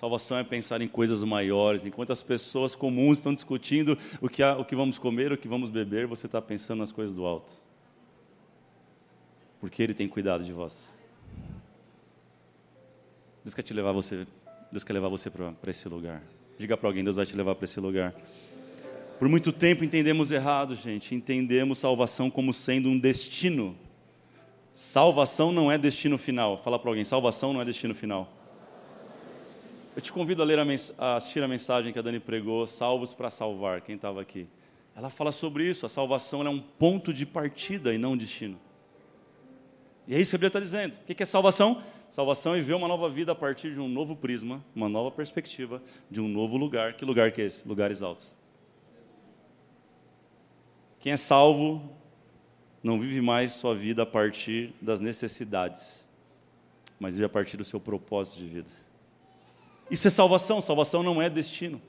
Salvação 0.00 0.38
é 0.38 0.42
pensar 0.42 0.80
em 0.80 0.88
coisas 0.88 1.22
maiores. 1.22 1.84
Enquanto 1.84 2.10
as 2.10 2.22
pessoas 2.22 2.74
comuns 2.74 3.18
estão 3.18 3.34
discutindo 3.34 3.98
o 4.18 4.30
que, 4.30 4.42
há, 4.42 4.56
o 4.56 4.64
que 4.64 4.74
vamos 4.74 4.96
comer, 4.96 5.30
o 5.30 5.36
que 5.36 5.46
vamos 5.46 5.68
beber, 5.68 6.06
você 6.06 6.24
está 6.24 6.40
pensando 6.40 6.78
nas 6.78 6.90
coisas 6.90 7.14
do 7.14 7.26
alto. 7.26 7.52
Porque 9.60 9.82
Ele 9.82 9.92
tem 9.92 10.08
cuidado 10.08 10.42
de 10.42 10.54
vós. 10.54 10.98
Deus 13.44 13.54
quer 13.54 13.60
te 13.60 13.74
levar 13.74 13.92
você, 13.92 14.26
Deus 14.72 14.82
quer 14.82 14.94
levar 14.94 15.10
você 15.10 15.28
para 15.28 15.54
esse 15.70 15.86
lugar. 15.86 16.22
Diga 16.56 16.78
para 16.78 16.88
alguém, 16.88 17.04
Deus 17.04 17.16
vai 17.16 17.26
te 17.26 17.36
levar 17.36 17.54
para 17.54 17.66
esse 17.66 17.78
lugar. 17.78 18.14
Por 19.18 19.28
muito 19.28 19.52
tempo 19.52 19.84
entendemos 19.84 20.32
errado, 20.32 20.74
gente. 20.74 21.14
Entendemos 21.14 21.78
salvação 21.78 22.30
como 22.30 22.54
sendo 22.54 22.88
um 22.88 22.98
destino. 22.98 23.76
Salvação 24.72 25.52
não 25.52 25.70
é 25.70 25.76
destino 25.76 26.16
final. 26.16 26.56
Fala 26.56 26.78
para 26.78 26.88
alguém, 26.88 27.04
salvação 27.04 27.52
não 27.52 27.60
é 27.60 27.66
destino 27.66 27.94
final. 27.94 28.39
Eu 29.94 30.00
te 30.00 30.12
convido 30.12 30.40
a, 30.42 30.44
ler 30.44 30.58
a, 30.58 30.64
a 30.98 31.16
assistir 31.16 31.42
a 31.42 31.48
mensagem 31.48 31.92
que 31.92 31.98
a 31.98 32.02
Dani 32.02 32.20
pregou, 32.20 32.66
Salvos 32.66 33.12
para 33.12 33.28
Salvar, 33.28 33.80
quem 33.80 33.96
estava 33.96 34.20
aqui. 34.20 34.46
Ela 34.94 35.10
fala 35.10 35.32
sobre 35.32 35.64
isso, 35.64 35.84
a 35.84 35.88
salvação 35.88 36.46
é 36.46 36.48
um 36.48 36.60
ponto 36.60 37.12
de 37.12 37.26
partida 37.26 37.92
e 37.92 37.98
não 37.98 38.12
um 38.12 38.16
destino. 38.16 38.58
E 40.06 40.14
é 40.14 40.20
isso 40.20 40.30
que 40.30 40.36
a 40.36 40.38
Bíblia 40.38 40.48
está 40.48 40.60
dizendo. 40.60 40.96
O 40.96 41.14
que 41.14 41.22
é 41.22 41.26
salvação? 41.26 41.82
Salvação 42.08 42.54
é 42.54 42.58
viver 42.58 42.74
uma 42.74 42.88
nova 42.88 43.08
vida 43.08 43.32
a 43.32 43.34
partir 43.34 43.72
de 43.72 43.80
um 43.80 43.88
novo 43.88 44.14
prisma, 44.14 44.64
uma 44.74 44.88
nova 44.88 45.10
perspectiva, 45.10 45.82
de 46.10 46.20
um 46.20 46.28
novo 46.28 46.56
lugar. 46.56 46.94
Que 46.94 47.04
lugar 47.04 47.32
que 47.32 47.42
é 47.42 47.46
esse? 47.46 47.66
Lugares 47.66 48.02
altos. 48.02 48.36
Quem 50.98 51.12
é 51.12 51.16
salvo 51.16 51.96
não 52.82 53.00
vive 53.00 53.20
mais 53.20 53.52
sua 53.52 53.74
vida 53.74 54.02
a 54.02 54.06
partir 54.06 54.72
das 54.80 55.00
necessidades, 55.00 56.08
mas 56.98 57.14
vive 57.14 57.26
a 57.26 57.28
partir 57.28 57.56
do 57.56 57.64
seu 57.64 57.80
propósito 57.80 58.38
de 58.38 58.46
vida. 58.46 58.89
Isso 59.90 60.06
é 60.06 60.10
salvação, 60.10 60.62
salvação 60.62 61.02
não 61.02 61.20
é 61.20 61.28
destino. 61.28 61.80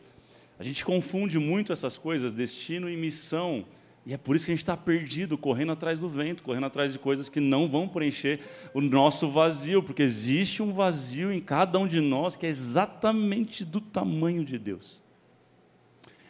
A 0.57 0.63
gente 0.63 0.85
confunde 0.85 1.39
muito 1.39 1.73
essas 1.73 1.97
coisas, 1.97 2.33
destino 2.33 2.89
e 2.89 2.95
missão. 2.95 3.65
E 4.05 4.13
é 4.13 4.17
por 4.17 4.35
isso 4.35 4.45
que 4.45 4.51
a 4.51 4.55
gente 4.55 4.63
está 4.63 4.75
perdido, 4.75 5.37
correndo 5.37 5.71
atrás 5.71 5.99
do 5.99 6.09
vento, 6.09 6.41
correndo 6.41 6.65
atrás 6.65 6.91
de 6.91 6.99
coisas 6.99 7.29
que 7.29 7.39
não 7.39 7.69
vão 7.69 7.87
preencher 7.87 8.39
o 8.73 8.81
nosso 8.81 9.29
vazio, 9.29 9.83
porque 9.83 10.01
existe 10.01 10.63
um 10.63 10.73
vazio 10.73 11.31
em 11.31 11.39
cada 11.39 11.77
um 11.77 11.85
de 11.85 11.99
nós 11.99 12.35
que 12.35 12.45
é 12.45 12.49
exatamente 12.49 13.63
do 13.63 13.79
tamanho 13.79 14.43
de 14.43 14.57
Deus. 14.57 15.01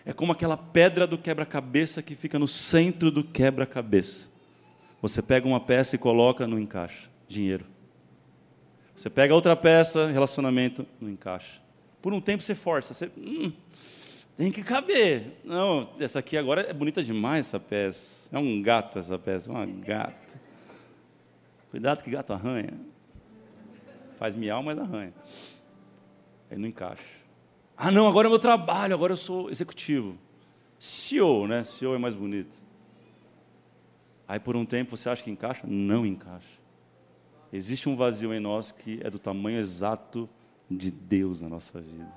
É 0.05 0.11
como 0.11 0.31
aquela 0.31 0.57
pedra 0.57 1.05
do 1.05 1.17
quebra-cabeça 1.17 2.01
que 2.01 2.15
fica 2.15 2.37
no 2.37 2.47
centro 2.47 3.11
do 3.11 3.23
quebra-cabeça. 3.23 4.29
Você 5.01 5.21
pega 5.21 5.47
uma 5.47 5.59
peça 5.59 5.95
e 5.95 5.99
coloca 5.99 6.45
no 6.45 6.59
encaixe 6.59 7.09
dinheiro. 7.27 7.65
Você 9.01 9.09
pega 9.09 9.33
outra 9.33 9.55
peça, 9.55 10.11
relacionamento, 10.11 10.85
não 10.99 11.09
encaixa. 11.09 11.59
Por 12.03 12.13
um 12.13 12.21
tempo 12.21 12.43
você 12.43 12.53
força, 12.53 12.93
você 12.93 13.09
hum, 13.17 13.51
tem 14.37 14.51
que 14.51 14.61
caber. 14.61 15.39
Não, 15.43 15.89
essa 15.99 16.19
aqui 16.19 16.37
agora 16.37 16.69
é 16.69 16.71
bonita 16.71 17.01
demais 17.01 17.47
essa 17.47 17.59
peça. 17.59 18.29
É 18.31 18.37
um 18.37 18.61
gato 18.61 18.99
essa 18.99 19.17
peça, 19.17 19.49
é 19.49 19.55
uma 19.55 19.65
gata. 19.65 20.39
Cuidado 21.71 22.03
que 22.03 22.11
gato 22.11 22.31
arranha. 22.31 22.79
Faz 24.19 24.35
miau, 24.35 24.61
mas 24.61 24.77
arranha. 24.77 25.15
Aí 26.51 26.55
não 26.59 26.67
encaixa. 26.67 27.03
Ah, 27.75 27.89
não, 27.89 28.07
agora 28.07 28.27
é 28.27 28.29
meu 28.29 28.37
trabalho, 28.37 28.93
agora 28.93 29.13
eu 29.13 29.17
sou 29.17 29.49
executivo. 29.49 30.15
CEO, 30.77 31.47
né? 31.47 31.63
CEO 31.63 31.95
é 31.95 31.97
mais 31.97 32.13
bonito. 32.13 32.55
Aí 34.27 34.39
por 34.39 34.55
um 34.55 34.63
tempo 34.63 34.95
você 34.95 35.09
acha 35.09 35.23
que 35.23 35.31
encaixa? 35.31 35.65
Não 35.65 36.05
encaixa. 36.05 36.60
Existe 37.53 37.89
um 37.89 37.95
vazio 37.95 38.33
em 38.33 38.39
nós 38.39 38.71
que 38.71 38.99
é 39.03 39.09
do 39.09 39.19
tamanho 39.19 39.59
exato 39.59 40.29
de 40.69 40.89
Deus 40.89 41.41
na 41.41 41.49
nossa 41.49 41.81
vida. 41.81 42.11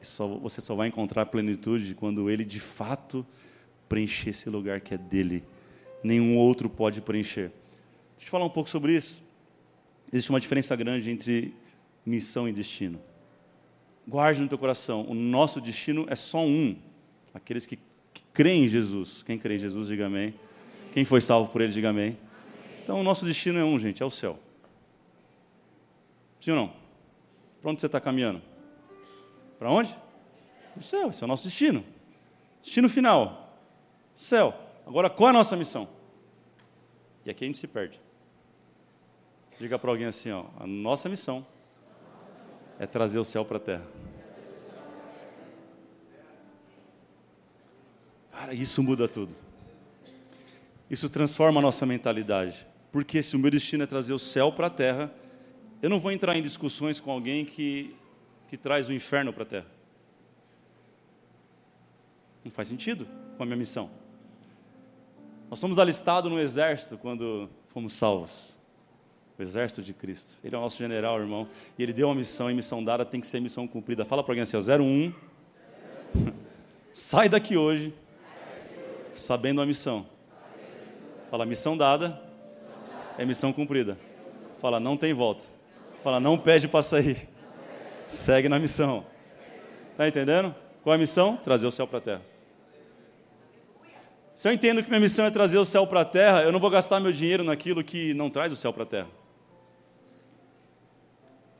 Só, 0.00 0.26
você 0.26 0.60
só 0.60 0.74
vai 0.74 0.88
encontrar 0.88 1.26
plenitude 1.26 1.94
quando 1.94 2.28
Ele 2.30 2.44
de 2.44 2.60
fato 2.60 3.26
preencher 3.88 4.30
esse 4.30 4.48
lugar 4.50 4.80
que 4.80 4.94
é 4.94 4.98
dele. 4.98 5.42
Nenhum 6.02 6.36
outro 6.36 6.68
pode 6.68 7.00
preencher. 7.00 7.50
Deixa 8.16 8.28
eu 8.28 8.30
falar 8.30 8.44
um 8.44 8.50
pouco 8.50 8.68
sobre 8.68 8.94
isso. 8.94 9.22
Existe 10.12 10.30
uma 10.30 10.38
diferença 10.38 10.76
grande 10.76 11.10
entre 11.10 11.54
missão 12.04 12.48
e 12.48 12.52
destino. 12.52 13.00
Guarde 14.06 14.40
no 14.40 14.48
teu 14.48 14.58
coração, 14.58 15.06
o 15.08 15.14
nosso 15.14 15.60
destino 15.60 16.06
é 16.08 16.14
só 16.14 16.44
um. 16.44 16.76
Aqueles 17.32 17.64
que, 17.64 17.78
que 18.12 18.22
creem 18.32 18.64
em 18.64 18.68
Jesus. 18.68 19.22
Quem 19.22 19.38
crê 19.38 19.56
em 19.56 19.58
Jesus, 19.58 19.88
diga 19.88 20.06
amém. 20.06 20.34
Quem 20.92 21.04
foi 21.04 21.20
salvo 21.20 21.50
por 21.50 21.62
ele, 21.62 21.72
diga 21.72 21.88
amém. 21.88 22.16
Então, 22.84 23.00
o 23.00 23.02
nosso 23.02 23.24
destino 23.24 23.58
é 23.58 23.64
um, 23.64 23.78
gente, 23.78 24.02
é 24.02 24.06
o 24.06 24.10
céu. 24.10 24.38
Sim 26.38 26.50
ou 26.50 26.56
não? 26.58 26.72
Para 27.62 27.70
onde 27.70 27.80
você 27.80 27.86
está 27.86 27.98
caminhando? 27.98 28.42
Para 29.58 29.70
onde? 29.70 29.96
O 30.76 30.82
céu, 30.82 31.08
esse 31.08 31.22
é 31.22 31.24
o 31.24 31.28
nosso 31.28 31.44
destino. 31.44 31.82
Destino 32.60 32.86
final. 32.90 33.58
Céu. 34.14 34.54
Agora, 34.86 35.08
qual 35.08 35.28
é 35.28 35.30
a 35.30 35.32
nossa 35.32 35.56
missão? 35.56 35.88
E 37.24 37.30
aqui 37.30 37.44
a 37.44 37.46
gente 37.46 37.56
se 37.56 37.66
perde. 37.66 37.98
Diga 39.58 39.78
para 39.78 39.90
alguém 39.90 40.04
assim, 40.04 40.30
ó, 40.30 40.44
a 40.60 40.66
nossa 40.66 41.08
missão 41.08 41.46
é 42.78 42.86
trazer 42.86 43.18
o 43.18 43.24
céu 43.24 43.46
para 43.46 43.56
a 43.56 43.60
terra. 43.60 43.86
Cara, 48.30 48.52
isso 48.52 48.82
muda 48.82 49.08
tudo. 49.08 49.34
Isso 50.90 51.08
transforma 51.08 51.60
a 51.60 51.62
nossa 51.62 51.86
mentalidade. 51.86 52.73
Porque 52.94 53.24
se 53.24 53.34
o 53.34 53.40
meu 53.40 53.50
destino 53.50 53.82
é 53.82 53.88
trazer 53.88 54.12
o 54.12 54.20
céu 54.20 54.52
para 54.52 54.68
a 54.68 54.70
terra, 54.70 55.12
eu 55.82 55.90
não 55.90 55.98
vou 55.98 56.12
entrar 56.12 56.36
em 56.36 56.40
discussões 56.40 57.00
com 57.00 57.10
alguém 57.10 57.44
que, 57.44 57.92
que 58.46 58.56
traz 58.56 58.88
o 58.88 58.92
inferno 58.92 59.32
para 59.32 59.42
a 59.42 59.46
terra. 59.46 59.66
Não 62.44 62.52
faz 62.52 62.68
sentido 62.68 63.04
com 63.36 63.42
a 63.42 63.46
minha 63.46 63.56
missão. 63.56 63.90
Nós 65.50 65.58
somos 65.58 65.76
alistados 65.76 66.30
no 66.30 66.38
exército 66.38 66.96
quando 66.96 67.50
fomos 67.66 67.94
salvos. 67.94 68.56
O 69.36 69.42
exército 69.42 69.82
de 69.82 69.92
Cristo. 69.92 70.38
Ele 70.44 70.54
é 70.54 70.58
o 70.58 70.60
nosso 70.60 70.78
general, 70.78 71.18
irmão. 71.18 71.48
E 71.76 71.82
ele 71.82 71.92
deu 71.92 72.06
uma 72.06 72.14
missão, 72.14 72.48
e 72.48 72.54
missão 72.54 72.84
dada 72.84 73.04
tem 73.04 73.20
que 73.20 73.26
ser 73.26 73.40
missão 73.40 73.66
cumprida. 73.66 74.04
Fala 74.04 74.22
para 74.22 74.30
alguém 74.30 74.44
assim, 74.44 74.56
01. 74.56 75.12
Sai 76.94 77.28
daqui 77.28 77.56
hoje, 77.56 77.92
sabendo 79.12 79.60
a 79.60 79.66
missão. 79.66 80.06
Fala, 81.28 81.44
missão 81.44 81.76
dada 81.76 82.32
é 83.18 83.24
missão 83.24 83.52
cumprida. 83.52 83.98
Fala, 84.60 84.80
não 84.80 84.96
tem 84.96 85.12
volta. 85.12 85.44
Fala, 86.02 86.18
não 86.18 86.38
pede 86.38 86.68
para 86.68 86.82
sair. 86.82 87.28
Segue 88.08 88.48
na 88.48 88.58
missão. 88.58 89.06
Está 89.92 90.08
entendendo? 90.08 90.54
Qual 90.82 90.92
é 90.92 90.96
a 90.96 90.98
missão? 90.98 91.36
Trazer 91.36 91.66
o 91.66 91.70
céu 91.70 91.86
para 91.86 91.98
a 91.98 92.00
terra. 92.00 92.22
Se 94.34 94.48
eu 94.48 94.52
entendo 94.52 94.82
que 94.82 94.88
minha 94.88 95.00
missão 95.00 95.24
é 95.24 95.30
trazer 95.30 95.58
o 95.58 95.64
céu 95.64 95.86
para 95.86 96.00
a 96.00 96.04
terra, 96.04 96.42
eu 96.42 96.50
não 96.50 96.58
vou 96.58 96.68
gastar 96.68 96.98
meu 96.98 97.12
dinheiro 97.12 97.44
naquilo 97.44 97.84
que 97.84 98.12
não 98.14 98.28
traz 98.28 98.52
o 98.52 98.56
céu 98.56 98.72
para 98.72 98.82
a 98.82 98.86
terra. 98.86 99.08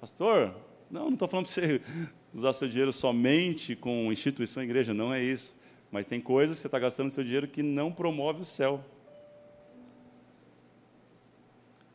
Pastor, 0.00 0.54
não, 0.90 1.04
não 1.04 1.12
estou 1.12 1.28
falando 1.28 1.46
para 1.46 1.54
você 1.54 1.80
usar 2.34 2.52
seu 2.52 2.68
dinheiro 2.68 2.92
somente 2.92 3.76
com 3.76 4.12
instituição 4.12 4.62
igreja, 4.62 4.92
não 4.92 5.14
é 5.14 5.22
isso. 5.22 5.54
Mas 5.90 6.06
tem 6.06 6.20
coisas 6.20 6.56
que 6.56 6.62
você 6.62 6.66
está 6.66 6.78
gastando 6.78 7.10
seu 7.10 7.22
dinheiro 7.22 7.46
que 7.46 7.62
não 7.62 7.92
promove 7.92 8.42
o 8.42 8.44
céu. 8.44 8.84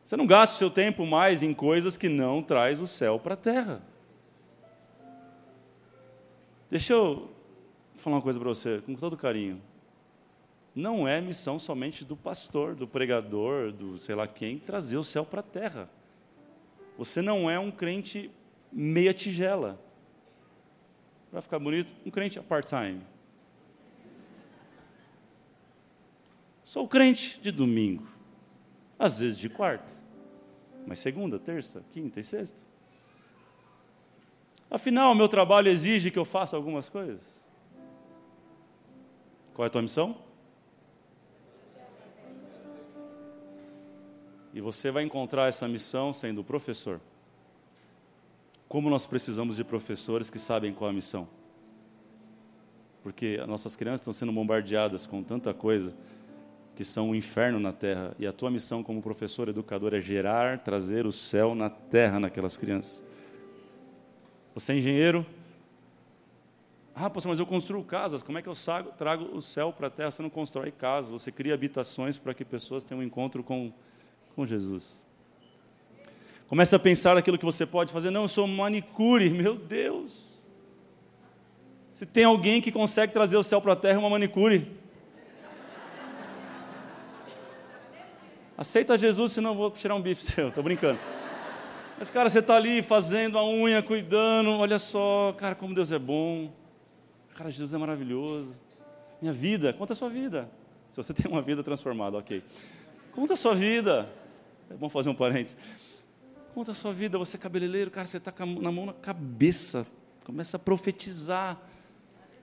Você 0.10 0.18
não 0.18 0.26
gasta 0.26 0.56
o 0.56 0.58
seu 0.58 0.72
tempo 0.72 1.06
mais 1.06 1.44
em 1.44 1.54
coisas 1.54 1.96
que 1.96 2.10
não 2.10 2.42
traz 2.42 2.80
o 2.80 2.88
céu 2.88 3.20
para 3.20 3.36
a 3.36 3.38
terra. 3.38 3.80
Deixa 6.68 6.94
eu 6.94 7.30
falar 7.94 8.16
uma 8.16 8.22
coisa 8.24 8.40
para 8.40 8.50
você, 8.50 8.82
com 8.82 8.96
todo 8.96 9.16
carinho 9.16 9.62
não 10.74 11.08
é 11.08 11.22
missão 11.22 11.60
somente 11.60 12.04
do 12.04 12.18
pastor, 12.18 12.74
do 12.74 12.88
pregador, 12.88 13.72
do 13.72 14.00
sei 14.00 14.16
lá 14.16 14.28
quem, 14.28 14.58
trazer 14.58 14.98
o 14.98 15.04
céu 15.04 15.24
para 15.24 15.42
a 15.42 15.44
terra. 15.44 15.88
Você 16.98 17.22
não 17.22 17.48
é 17.48 17.60
um 17.60 17.70
crente 17.70 18.32
meia 18.72 19.14
tigela. 19.14 19.80
Para 21.30 21.40
ficar 21.44 21.60
bonito, 21.60 21.94
um 22.04 22.10
crente 22.10 22.40
part-time. 22.40 23.02
Sou 26.64 26.88
crente 26.88 27.40
de 27.40 27.52
domingo, 27.52 28.08
às 28.98 29.20
vezes 29.20 29.38
de 29.38 29.50
quarta, 29.50 29.99
mas 30.86 31.00
segunda, 31.00 31.40
terça, 31.40 31.84
quinta 31.92 32.20
e 32.20 32.24
sexta. 32.24 32.62
Afinal, 34.70 35.16
meu 35.16 35.28
trabalho 35.28 35.70
exige 35.70 36.12
que 36.12 36.20
eu 36.20 36.26
faça 36.26 36.56
algumas 36.56 36.88
coisas. 36.88 37.22
Qual 39.54 39.66
é 39.66 39.68
a 39.68 39.70
tua 39.70 39.82
missão? 39.82 40.16
E 44.54 44.62
você 44.62 44.92
vai 44.92 45.04
encontrar 45.04 45.48
essa 45.48 45.68
missão 45.68 46.14
sendo 46.14 46.44
professor. 46.44 47.00
Como 48.68 48.90
nós 48.90 49.08
precisamos 49.08 49.56
de 49.56 49.64
professores 49.64 50.30
que 50.30 50.40
sabem 50.40 50.74
qual 50.74 50.90
é 50.90 50.92
a 50.92 50.96
missão. 50.96 51.28
Porque 53.02 53.40
as 53.42 53.48
nossas 53.48 53.76
crianças 53.76 54.02
estão 54.02 54.14
sendo 54.14 54.32
bombardeadas 54.32 55.06
com 55.06 55.24
tanta 55.24 55.54
coisa 55.54 55.96
que 56.80 56.86
são 56.86 57.10
um 57.10 57.16
inferno 57.16 57.60
na 57.60 57.74
terra. 57.74 58.16
E 58.18 58.26
a 58.26 58.32
tua 58.32 58.50
missão 58.50 58.82
como 58.82 59.02
professor, 59.02 59.50
educador, 59.50 59.94
é 59.94 60.00
gerar, 60.00 60.60
trazer 60.60 61.06
o 61.06 61.12
céu 61.12 61.54
na 61.54 61.70
terra 61.70 62.22
naquelas 62.22 62.58
crianças. 62.58 63.04
Você 64.54 64.72
é 64.72 64.78
engenheiro? 64.78 65.26
Ah, 66.96 67.10
pastor, 67.10 67.32
mas 67.32 67.40
eu 67.40 67.46
construo 67.46 67.84
casas. 67.84 68.24
Como 68.24 68.38
é 68.38 68.42
que 68.42 68.48
eu 68.48 68.54
trago 68.98 69.26
o 69.36 69.42
céu 69.42 69.74
para 69.74 69.88
a 69.88 69.90
terra? 69.90 70.10
Você 70.10 70.22
não 70.22 70.30
constrói 70.30 70.72
casas, 70.72 71.12
você 71.12 71.34
cria 71.34 71.54
habitações 71.54 72.18
para 72.18 72.34
que 72.34 72.46
pessoas 72.46 72.86
tenham 72.86 73.02
um 73.02 73.04
encontro 73.04 73.44
com 73.44 73.74
com 74.34 74.46
Jesus. 74.46 75.06
Comece 76.48 76.74
a 76.74 76.80
pensar 76.80 77.18
aquilo 77.18 77.38
que 77.38 77.44
você 77.44 77.66
pode 77.66 77.92
fazer. 77.92 78.10
Não, 78.10 78.22
eu 78.22 78.30
sou 78.30 78.48
manicure, 78.48 79.30
meu 79.30 79.54
Deus. 79.54 80.40
Se 81.92 82.06
tem 82.06 82.24
alguém 82.24 82.62
que 82.62 82.72
consegue 82.72 83.12
trazer 83.12 83.36
o 83.36 83.44
céu 83.44 83.60
para 83.60 83.74
a 83.74 83.76
terra, 83.76 83.96
é 83.96 84.00
uma 84.00 84.10
manicure. 84.10 84.79
Aceita 88.60 88.98
Jesus, 88.98 89.32
senão 89.32 89.52
eu 89.52 89.56
vou 89.56 89.72
tirar 89.72 89.96
um 89.96 90.02
bife 90.02 90.22
seu, 90.22 90.50
estou 90.50 90.62
brincando. 90.62 91.00
Mas, 91.98 92.10
cara, 92.10 92.30
você 92.30 92.40
está 92.40 92.58
ali 92.58 92.82
fazendo 92.82 93.38
a 93.38 93.48
unha, 93.48 93.82
cuidando, 93.82 94.50
olha 94.50 94.78
só, 94.78 95.34
cara, 95.38 95.56
como 95.56 95.74
Deus 95.74 95.94
é 95.94 95.98
bom. 95.98 96.52
Cara, 97.36 97.50
Jesus 97.50 97.74
é 97.74 97.78
maravilhoso. 97.78 98.60
Minha 99.22 99.32
vida, 99.32 99.72
conta 99.72 99.94
a 99.94 99.96
sua 99.96 100.10
vida. 100.10 100.52
Se 100.90 100.98
você 100.98 101.14
tem 101.14 101.32
uma 101.32 101.42
vida 101.42 101.64
transformada, 101.64 102.18
ok. 102.18 102.44
Conta 103.14 103.36
a 103.36 103.38
sua 103.38 103.56
vida. 103.56 104.10
É 104.70 104.74
bom 104.74 104.90
fazer 104.90 105.08
um 105.08 105.16
parênteses. 105.16 105.56
Conta 106.54 106.72
a 106.74 106.76
sua 106.76 106.92
vida, 106.92 107.18
você 107.18 107.38
é 107.38 107.40
cabeleireiro, 107.40 107.90
cara, 107.90 108.08
você 108.08 108.18
está 108.18 108.34
na 108.46 108.72
mão 108.74 108.88
na 108.88 108.94
cabeça. 108.94 109.88
Começa 110.26 110.58
a 110.58 110.60
profetizar. 110.60 111.58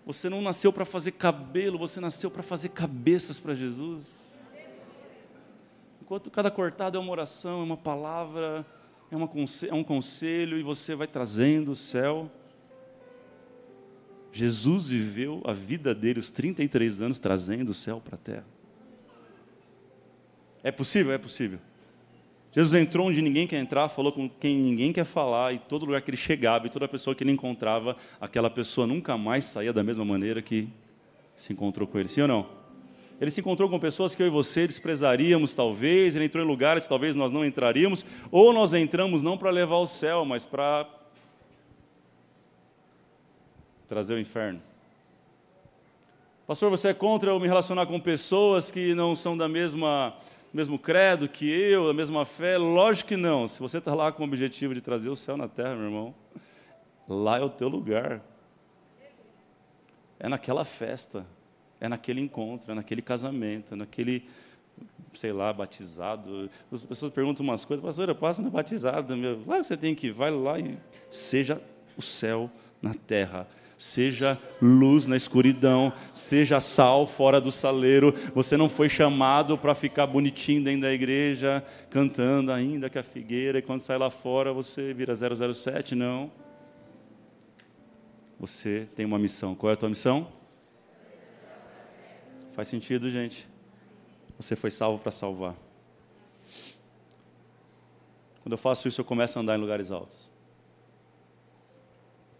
Você 0.06 0.30
não 0.30 0.40
nasceu 0.40 0.72
para 0.72 0.86
fazer 0.86 1.12
cabelo, 1.12 1.76
você 1.76 2.00
nasceu 2.00 2.30
para 2.30 2.42
fazer 2.42 2.70
cabeças 2.70 3.38
para 3.38 3.52
Jesus. 3.52 4.25
Enquanto 6.06 6.30
cada 6.30 6.52
cortado 6.52 6.96
é 6.96 7.00
uma 7.00 7.10
oração, 7.10 7.62
é 7.62 7.64
uma 7.64 7.76
palavra, 7.76 8.64
é, 9.10 9.16
uma, 9.16 9.28
é 9.68 9.74
um 9.74 9.82
conselho, 9.82 10.56
e 10.56 10.62
você 10.62 10.94
vai 10.94 11.08
trazendo 11.08 11.72
o 11.72 11.74
céu. 11.74 12.30
Jesus 14.30 14.86
viveu 14.86 15.42
a 15.44 15.52
vida 15.52 15.92
dele, 15.92 16.20
os 16.20 16.30
33 16.30 17.02
anos, 17.02 17.18
trazendo 17.18 17.70
o 17.70 17.74
céu 17.74 18.00
para 18.00 18.14
a 18.14 18.18
terra. 18.18 18.46
É 20.62 20.70
possível? 20.70 21.12
É 21.12 21.18
possível. 21.18 21.58
Jesus 22.52 22.80
entrou 22.80 23.08
onde 23.08 23.20
ninguém 23.20 23.44
quer 23.44 23.58
entrar, 23.58 23.88
falou 23.88 24.12
com 24.12 24.30
quem 24.30 24.56
ninguém 24.56 24.92
quer 24.92 25.04
falar, 25.04 25.54
e 25.54 25.58
todo 25.58 25.84
lugar 25.84 26.02
que 26.02 26.10
ele 26.10 26.16
chegava 26.16 26.68
e 26.68 26.70
toda 26.70 26.86
pessoa 26.86 27.16
que 27.16 27.24
ele 27.24 27.32
encontrava, 27.32 27.96
aquela 28.20 28.48
pessoa 28.48 28.86
nunca 28.86 29.18
mais 29.18 29.44
saía 29.44 29.72
da 29.72 29.82
mesma 29.82 30.04
maneira 30.04 30.40
que 30.40 30.68
se 31.34 31.52
encontrou 31.52 31.88
com 31.88 31.98
ele. 31.98 32.08
Sim 32.08 32.20
ou 32.20 32.28
não? 32.28 32.55
Ele 33.20 33.30
se 33.30 33.40
encontrou 33.40 33.68
com 33.68 33.78
pessoas 33.78 34.14
que 34.14 34.22
eu 34.22 34.26
e 34.26 34.30
você 34.30 34.66
desprezaríamos, 34.66 35.54
talvez, 35.54 36.14
ele 36.14 36.26
entrou 36.26 36.44
em 36.44 36.46
lugares 36.46 36.82
que 36.82 36.88
talvez 36.88 37.16
nós 37.16 37.32
não 37.32 37.44
entraríamos, 37.44 38.04
ou 38.30 38.52
nós 38.52 38.74
entramos 38.74 39.22
não 39.22 39.38
para 39.38 39.50
levar 39.50 39.76
o 39.76 39.86
céu, 39.86 40.24
mas 40.24 40.44
para 40.44 40.86
trazer 43.88 44.14
o 44.14 44.20
inferno. 44.20 44.60
Pastor, 46.46 46.70
você 46.70 46.88
é 46.88 46.94
contra 46.94 47.30
eu 47.30 47.40
me 47.40 47.46
relacionar 47.48 47.86
com 47.86 47.98
pessoas 47.98 48.70
que 48.70 48.94
não 48.94 49.16
são 49.16 49.36
da 49.36 49.48
mesma 49.48 50.14
mesmo 50.52 50.78
credo 50.78 51.28
que 51.28 51.50
eu, 51.50 51.90
a 51.90 51.92
mesma 51.92 52.24
fé? 52.24 52.56
Lógico 52.56 53.08
que 53.08 53.16
não. 53.16 53.46
Se 53.46 53.60
você 53.60 53.76
está 53.76 53.94
lá 53.94 54.10
com 54.10 54.22
o 54.22 54.26
objetivo 54.26 54.74
de 54.74 54.80
trazer 54.80 55.10
o 55.10 55.16
céu 55.16 55.36
na 55.36 55.48
terra, 55.48 55.74
meu 55.74 55.84
irmão, 55.84 56.14
lá 57.06 57.38
é 57.38 57.42
o 57.42 57.50
teu 57.50 57.68
lugar. 57.68 58.22
É 60.18 60.30
naquela 60.30 60.64
festa, 60.64 61.26
é 61.80 61.88
naquele 61.88 62.20
encontro, 62.20 62.72
é 62.72 62.74
naquele 62.74 63.02
casamento, 63.02 63.74
é 63.74 63.76
naquele, 63.76 64.24
sei 65.14 65.32
lá, 65.32 65.52
batizado. 65.52 66.50
As 66.72 66.82
pessoas 66.82 67.10
perguntam 67.10 67.44
umas 67.44 67.64
coisas, 67.64 67.84
pastor, 67.84 68.08
eu 68.08 68.14
passo 68.14 68.42
no 68.42 68.50
batizado. 68.50 69.16
Meu. 69.16 69.38
Claro 69.40 69.62
que 69.62 69.68
você 69.68 69.76
tem 69.76 69.94
que 69.94 70.08
ir, 70.08 70.12
vai 70.12 70.30
lá 70.30 70.58
e 70.58 70.78
seja 71.10 71.60
o 71.96 72.02
céu 72.02 72.50
na 72.80 72.94
terra 72.94 73.46
seja 73.78 74.38
luz 74.60 75.06
na 75.06 75.16
escuridão, 75.16 75.92
seja 76.12 76.60
sal 76.60 77.06
fora 77.06 77.40
do 77.40 77.52
saleiro. 77.52 78.14
Você 78.34 78.56
não 78.56 78.68
foi 78.68 78.88
chamado 78.88 79.58
para 79.58 79.74
ficar 79.74 80.06
bonitinho 80.06 80.64
dentro 80.64 80.82
da 80.82 80.92
igreja, 80.92 81.64
cantando 81.90 82.52
ainda 82.52 82.88
que 82.88 82.98
a 82.98 83.02
figueira, 83.02 83.58
e 83.58 83.62
quando 83.62 83.80
sai 83.80 83.98
lá 83.98 84.10
fora 84.10 84.52
você 84.52 84.94
vira 84.94 85.14
007, 85.14 85.94
não. 85.94 86.30
Você 88.38 88.86
tem 88.94 89.06
uma 89.06 89.18
missão. 89.18 89.54
Qual 89.54 89.70
é 89.70 89.74
a 89.74 89.76
tua 89.76 89.88
missão? 89.88 90.28
Faz 92.56 92.68
sentido, 92.68 93.10
gente? 93.10 93.46
Você 94.38 94.56
foi 94.56 94.70
salvo 94.70 94.98
para 94.98 95.12
salvar. 95.12 95.54
Quando 98.42 98.52
eu 98.52 98.56
faço 98.56 98.88
isso, 98.88 98.98
eu 98.98 99.04
começo 99.04 99.38
a 99.38 99.42
andar 99.42 99.58
em 99.58 99.60
lugares 99.60 99.90
altos. 99.90 100.30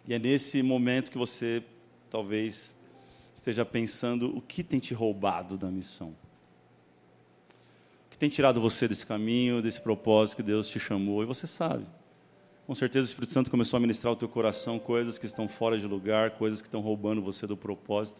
E 0.07 0.15
é 0.15 0.17
nesse 0.17 0.63
momento 0.63 1.11
que 1.11 1.19
você 1.19 1.63
talvez 2.09 2.75
esteja 3.35 3.63
pensando 3.63 4.35
o 4.35 4.41
que 4.41 4.63
tem 4.63 4.79
te 4.79 4.91
roubado 4.91 5.55
da 5.55 5.67
missão. 5.67 6.15
O 8.07 8.09
que 8.09 8.17
tem 8.17 8.27
tirado 8.27 8.59
você 8.59 8.87
desse 8.87 9.05
caminho, 9.05 9.61
desse 9.61 9.79
propósito 9.79 10.37
que 10.37 10.43
Deus 10.43 10.67
te 10.67 10.79
chamou, 10.79 11.21
e 11.21 11.27
você 11.27 11.45
sabe. 11.45 11.85
Com 12.65 12.73
certeza 12.73 13.05
o 13.05 13.09
Espírito 13.09 13.33
Santo 13.33 13.51
começou 13.51 13.77
a 13.77 13.79
ministrar 13.79 14.09
ao 14.09 14.15
teu 14.15 14.27
coração 14.27 14.79
coisas 14.79 15.19
que 15.19 15.27
estão 15.27 15.47
fora 15.47 15.77
de 15.77 15.85
lugar, 15.85 16.31
coisas 16.31 16.59
que 16.59 16.67
estão 16.67 16.81
roubando 16.81 17.21
você 17.21 17.45
do 17.45 17.55
propósito. 17.55 18.19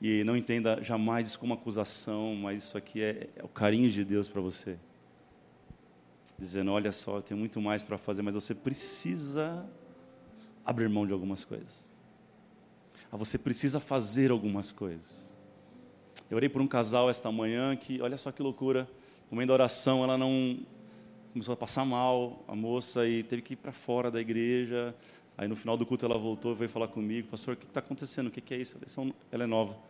E 0.00 0.22
não 0.22 0.36
entenda 0.36 0.80
jamais 0.82 1.26
isso 1.26 1.40
como 1.40 1.54
acusação, 1.54 2.36
mas 2.36 2.62
isso 2.62 2.78
aqui 2.78 3.02
é, 3.02 3.28
é 3.34 3.44
o 3.44 3.48
carinho 3.48 3.90
de 3.90 4.04
Deus 4.04 4.28
para 4.28 4.40
você. 4.40 4.78
Dizendo: 6.38 6.70
olha 6.70 6.92
só, 6.92 7.16
eu 7.16 7.22
tenho 7.22 7.38
muito 7.38 7.60
mais 7.60 7.82
para 7.82 7.98
fazer, 7.98 8.22
mas 8.22 8.34
você 8.34 8.54
precisa 8.54 9.68
abrir 10.64 10.88
mão 10.88 11.04
de 11.04 11.12
algumas 11.12 11.44
coisas. 11.44 11.88
Ah, 13.10 13.16
você 13.16 13.36
precisa 13.36 13.80
fazer 13.80 14.30
algumas 14.30 14.70
coisas. 14.70 15.34
Eu 16.30 16.36
orei 16.36 16.48
por 16.48 16.62
um 16.62 16.68
casal 16.68 17.10
esta 17.10 17.32
manhã 17.32 17.74
que, 17.74 18.00
olha 18.00 18.18
só 18.18 18.30
que 18.30 18.42
loucura, 18.42 18.88
no 19.30 19.36
meio 19.36 19.50
oração 19.50 20.04
ela 20.04 20.16
não 20.16 20.60
começou 21.32 21.54
a 21.54 21.56
passar 21.56 21.84
mal, 21.84 22.44
a 22.46 22.54
moça, 22.54 23.08
e 23.08 23.22
teve 23.22 23.42
que 23.42 23.54
ir 23.54 23.56
para 23.56 23.72
fora 23.72 24.10
da 24.10 24.20
igreja. 24.20 24.94
Aí 25.36 25.48
no 25.48 25.56
final 25.56 25.76
do 25.76 25.86
culto 25.86 26.04
ela 26.04 26.18
voltou 26.18 26.52
e 26.52 26.54
veio 26.54 26.68
falar 26.68 26.88
comigo, 26.88 27.28
pastor, 27.28 27.54
o 27.54 27.56
que 27.56 27.64
está 27.64 27.80
acontecendo? 27.80 28.28
O 28.28 28.30
que 28.30 28.54
é 28.54 28.58
isso? 28.58 28.76
Ela 29.32 29.44
é 29.44 29.46
nova 29.46 29.87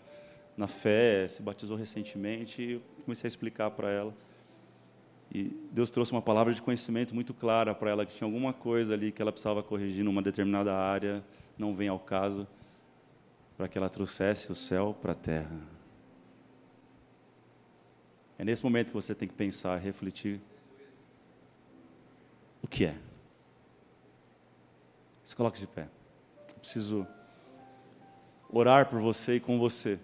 na 0.59 0.67
fé, 0.67 1.29
se 1.29 1.41
batizou 1.41 1.77
recentemente, 1.77 2.61
e 2.61 2.73
eu 2.73 2.83
comecei 3.05 3.27
a 3.27 3.31
explicar 3.31 3.71
para 3.71 3.91
ela. 3.91 4.15
E 5.33 5.45
Deus 5.71 5.89
trouxe 5.89 6.11
uma 6.11 6.21
palavra 6.21 6.53
de 6.53 6.61
conhecimento 6.61 7.15
muito 7.15 7.33
clara 7.33 7.75
para 7.75 7.91
ela, 7.91 8.05
que 8.05 8.13
tinha 8.13 8.27
alguma 8.27 8.53
coisa 8.53 8.95
ali 8.95 9.13
que 9.13 9.23
ela 9.23 9.31
precisava 9.31 9.63
corrigir 9.63 10.05
numa 10.05 10.21
determinada 10.21 10.75
área, 10.75 11.23
não 11.57 11.73
vem 11.73 11.89
ao 11.89 11.99
caso, 11.99 12.47
para 13.57 13.69
que 13.69 13.79
ela 13.79 13.89
trouxesse 13.89 14.51
o 14.51 14.55
céu 14.55 14.97
para 15.01 15.13
a 15.13 15.15
terra. 15.15 15.57
É 18.37 18.45
nesse 18.45 18.65
momento 18.65 18.89
que 18.89 18.95
você 18.95 19.15
tem 19.15 19.29
que 19.29 19.35
pensar, 19.35 19.77
refletir. 19.79 20.41
O 22.63 22.67
que 22.67 22.85
é? 22.85 22.97
Se 25.23 25.37
coloque 25.37 25.61
de 25.61 25.67
pé. 25.67 25.89
Eu 26.49 26.55
preciso 26.55 27.07
orar 28.51 28.89
por 28.89 29.01
você 29.01 29.37
e 29.37 29.41
com 29.41 29.59
você. 29.59 29.99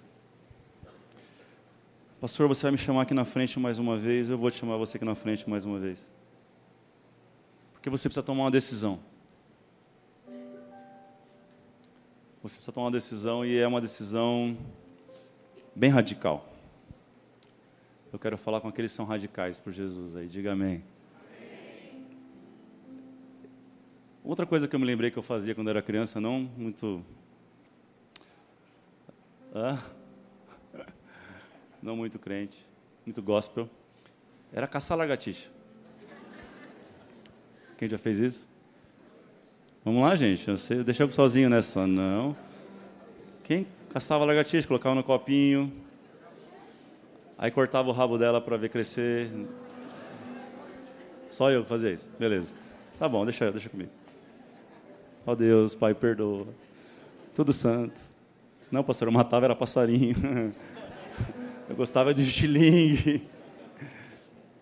Pastor, 2.25 2.49
você 2.49 2.63
vai 2.63 2.73
me 2.73 2.79
chamar 2.79 3.03
aqui 3.03 3.13
na 3.13 3.27
frente 3.27 3.61
mais 3.61 3.79
uma 3.79 3.99
vez, 3.99 4.31
eu 4.31 4.39
vou 4.39 4.51
te 4.51 4.57
chamar 4.57 4.79
você 4.79 4.97
aqui 4.97 5.05
na 5.05 5.15
frente 5.15 5.47
mais 5.47 5.67
uma 5.67 5.79
vez. 5.79 6.11
Porque 7.75 7.91
você 7.91 8.09
precisa 8.09 8.23
tomar 8.23 8.45
uma 8.45 8.51
decisão. 8.51 8.99
Você 12.43 12.57
precisa 12.57 12.73
tomar 12.73 12.87
uma 12.87 12.93
decisão 12.93 13.45
e 13.45 13.59
é 13.59 13.67
uma 13.67 13.79
decisão 13.79 14.57
bem 15.77 15.91
radical. 15.91 16.51
Eu 18.11 18.19
quero 18.19 18.39
falar 18.39 18.63
com 18.63 18.69
aqueles 18.69 18.93
que 18.93 18.97
são 18.97 19.05
radicais 19.05 19.59
por 19.59 19.71
Jesus 19.71 20.17
aí, 20.17 20.27
diga 20.27 20.53
amém. 20.53 20.83
Outra 24.25 24.47
coisa 24.47 24.67
que 24.67 24.75
eu 24.75 24.81
me 24.81 24.87
lembrei 24.87 25.11
que 25.11 25.19
eu 25.19 25.23
fazia 25.23 25.55
quando 25.55 25.69
era 25.69 25.83
criança, 25.83 26.19
não 26.19 26.41
muito. 26.57 27.05
Ah, 29.55 29.83
não 31.85 31.95
muito 31.95 32.19
crente, 32.19 32.67
muito 33.05 33.23
gospel, 33.23 33.69
era 34.51 34.67
caçar 34.67 34.97
lagartixa. 34.97 35.51
Quem 37.77 37.89
já 37.89 37.99
fez 37.99 38.19
isso? 38.19 38.49
Vamos 39.85 40.03
lá, 40.03 40.17
gente. 40.17 40.47
Deixa 40.83 41.03
eu 41.03 41.13
sozinho 41.13 41.51
nessa. 41.51 41.87
Não. 41.87 42.35
Quem 43.43 43.67
caçava 43.91 44.25
lagartixa, 44.25 44.67
colocava 44.67 44.95
no 44.95 45.05
copinho, 45.05 45.71
aí 47.37 47.51
cortava 47.51 47.91
o 47.91 47.93
rabo 47.93 48.17
dela 48.17 48.41
para 48.41 48.57
ver 48.57 48.71
crescer. 48.71 49.31
Só 51.29 51.51
eu 51.51 51.67
fazia 51.67 51.93
isso. 51.93 52.09
Beleza. 52.19 52.55
Tá 52.99 53.07
bom, 53.07 53.27
deixa, 53.27 53.53
deixa 53.53 53.69
comigo. 53.69 53.91
Ó 55.27 55.33
oh 55.33 55.37
Deus, 55.37 55.75
Pai, 55.75 55.93
perdoa. 55.93 56.47
Tudo 57.35 57.53
santo. 57.53 58.09
Não, 58.71 58.83
pastor, 58.83 59.09
eu 59.09 59.13
matava 59.13 59.45
era 59.45 59.55
passarinho. 59.55 60.55
Eu 61.69 61.77
gostava 61.77 62.13
de 62.13 62.23
estilingue. 62.23 63.27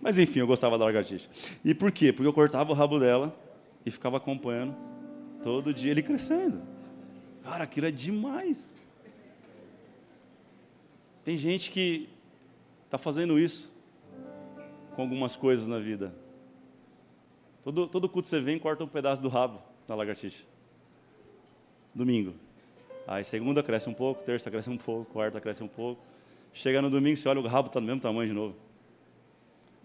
Mas 0.00 0.18
enfim, 0.18 0.40
eu 0.40 0.46
gostava 0.46 0.76
da 0.78 0.84
lagartixa. 0.84 1.28
E 1.64 1.74
por 1.74 1.92
quê? 1.92 2.12
Porque 2.12 2.26
eu 2.26 2.32
cortava 2.32 2.72
o 2.72 2.74
rabo 2.74 2.98
dela 2.98 3.36
e 3.84 3.90
ficava 3.90 4.16
acompanhando 4.16 4.74
todo 5.42 5.72
dia 5.72 5.90
ele 5.90 6.02
crescendo. 6.02 6.62
Cara, 7.42 7.64
aquilo 7.64 7.86
é 7.86 7.90
demais. 7.90 8.74
Tem 11.24 11.36
gente 11.36 11.70
que 11.70 12.08
está 12.84 12.98
fazendo 12.98 13.38
isso 13.38 13.72
com 14.94 15.02
algumas 15.02 15.36
coisas 15.36 15.66
na 15.66 15.78
vida. 15.78 16.14
Todo, 17.62 17.86
todo 17.86 18.08
culto 18.08 18.28
você 18.28 18.40
vem 18.40 18.58
corta 18.58 18.82
um 18.82 18.88
pedaço 18.88 19.22
do 19.22 19.28
rabo 19.28 19.62
da 19.86 19.94
lagartixa 19.94 20.44
domingo. 21.94 22.34
Aí 23.06 23.24
segunda 23.24 23.62
cresce 23.62 23.88
um 23.88 23.94
pouco, 23.94 24.22
terça 24.24 24.50
cresce 24.50 24.70
um 24.70 24.76
pouco, 24.76 25.12
quarta 25.12 25.40
cresce 25.40 25.62
um 25.62 25.68
pouco. 25.68 26.02
Chega 26.52 26.82
no 26.82 26.90
domingo, 26.90 27.16
você 27.16 27.28
olha 27.28 27.40
o 27.40 27.46
rabo 27.46 27.68
está 27.68 27.80
do 27.80 27.86
mesmo 27.86 28.00
tamanho 28.00 28.28
de 28.28 28.34
novo. 28.34 28.56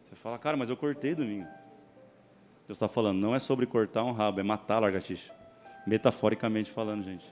Você 0.06 0.16
fala, 0.16 0.38
cara, 0.38 0.58
mas 0.58 0.70
eu 0.70 0.78
cortei 0.78 1.16
domingo. 1.16 1.48
Deus 2.68 2.78
está 2.78 2.88
falando, 2.88 3.18
não 3.20 3.34
é 3.34 3.40
sobre 3.40 3.66
cortar 3.66 4.04
um 4.04 4.12
rabo, 4.12 4.40
é 4.40 4.44
matar 4.44 4.76
a 4.76 4.80
lagartixa. 4.80 5.34
Metaforicamente 5.86 6.70
falando, 6.70 7.04
gente. 7.04 7.26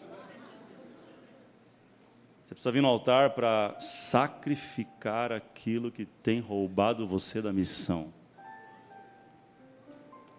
Você 2.44 2.54
precisa 2.54 2.72
vir 2.72 2.82
no 2.82 2.88
altar 2.88 3.32
para 3.32 3.76
sacrificar 3.80 5.32
aquilo 5.32 5.92
que 5.92 6.06
tem 6.06 6.40
roubado 6.40 7.08
você 7.08 7.42
da 7.42 7.52
missão. 7.52 8.14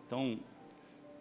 Então, 0.07 0.39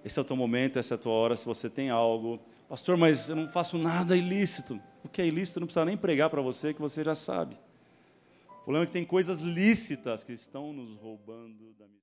esse 0.04 0.18
é 0.20 0.22
o 0.22 0.26
teu 0.26 0.36
momento, 0.36 0.78
essa 0.78 0.94
é 0.94 0.96
a 0.96 0.98
tua 0.98 1.14
hora. 1.14 1.36
Se 1.36 1.46
você 1.46 1.70
tem 1.70 1.90
algo 1.90 2.40
Pastor, 2.68 2.98
mas 2.98 3.30
eu 3.30 3.36
não 3.36 3.48
faço 3.48 3.78
nada 3.78 4.18
ilícito. 4.18 4.82
O 5.06 5.08
que 5.08 5.22
é 5.22 5.28
ilícito 5.28 5.60
não 5.60 5.68
precisa 5.68 5.86
nem 5.86 5.96
pregar 5.96 6.32
para 6.32 6.42
você, 6.42 6.74
que 6.74 6.82
você 6.82 7.04
já 7.04 7.14
sabe. 7.14 7.56
O 8.50 8.64
problema 8.64 8.86
é 8.86 8.88
que 8.88 8.92
tem 8.92 9.06
coisas 9.06 9.40
lícitas 9.40 10.24
que 10.24 10.34
estão 10.34 10.74
nos 10.74 10.96
roubando 10.96 11.76
da. 11.78 11.86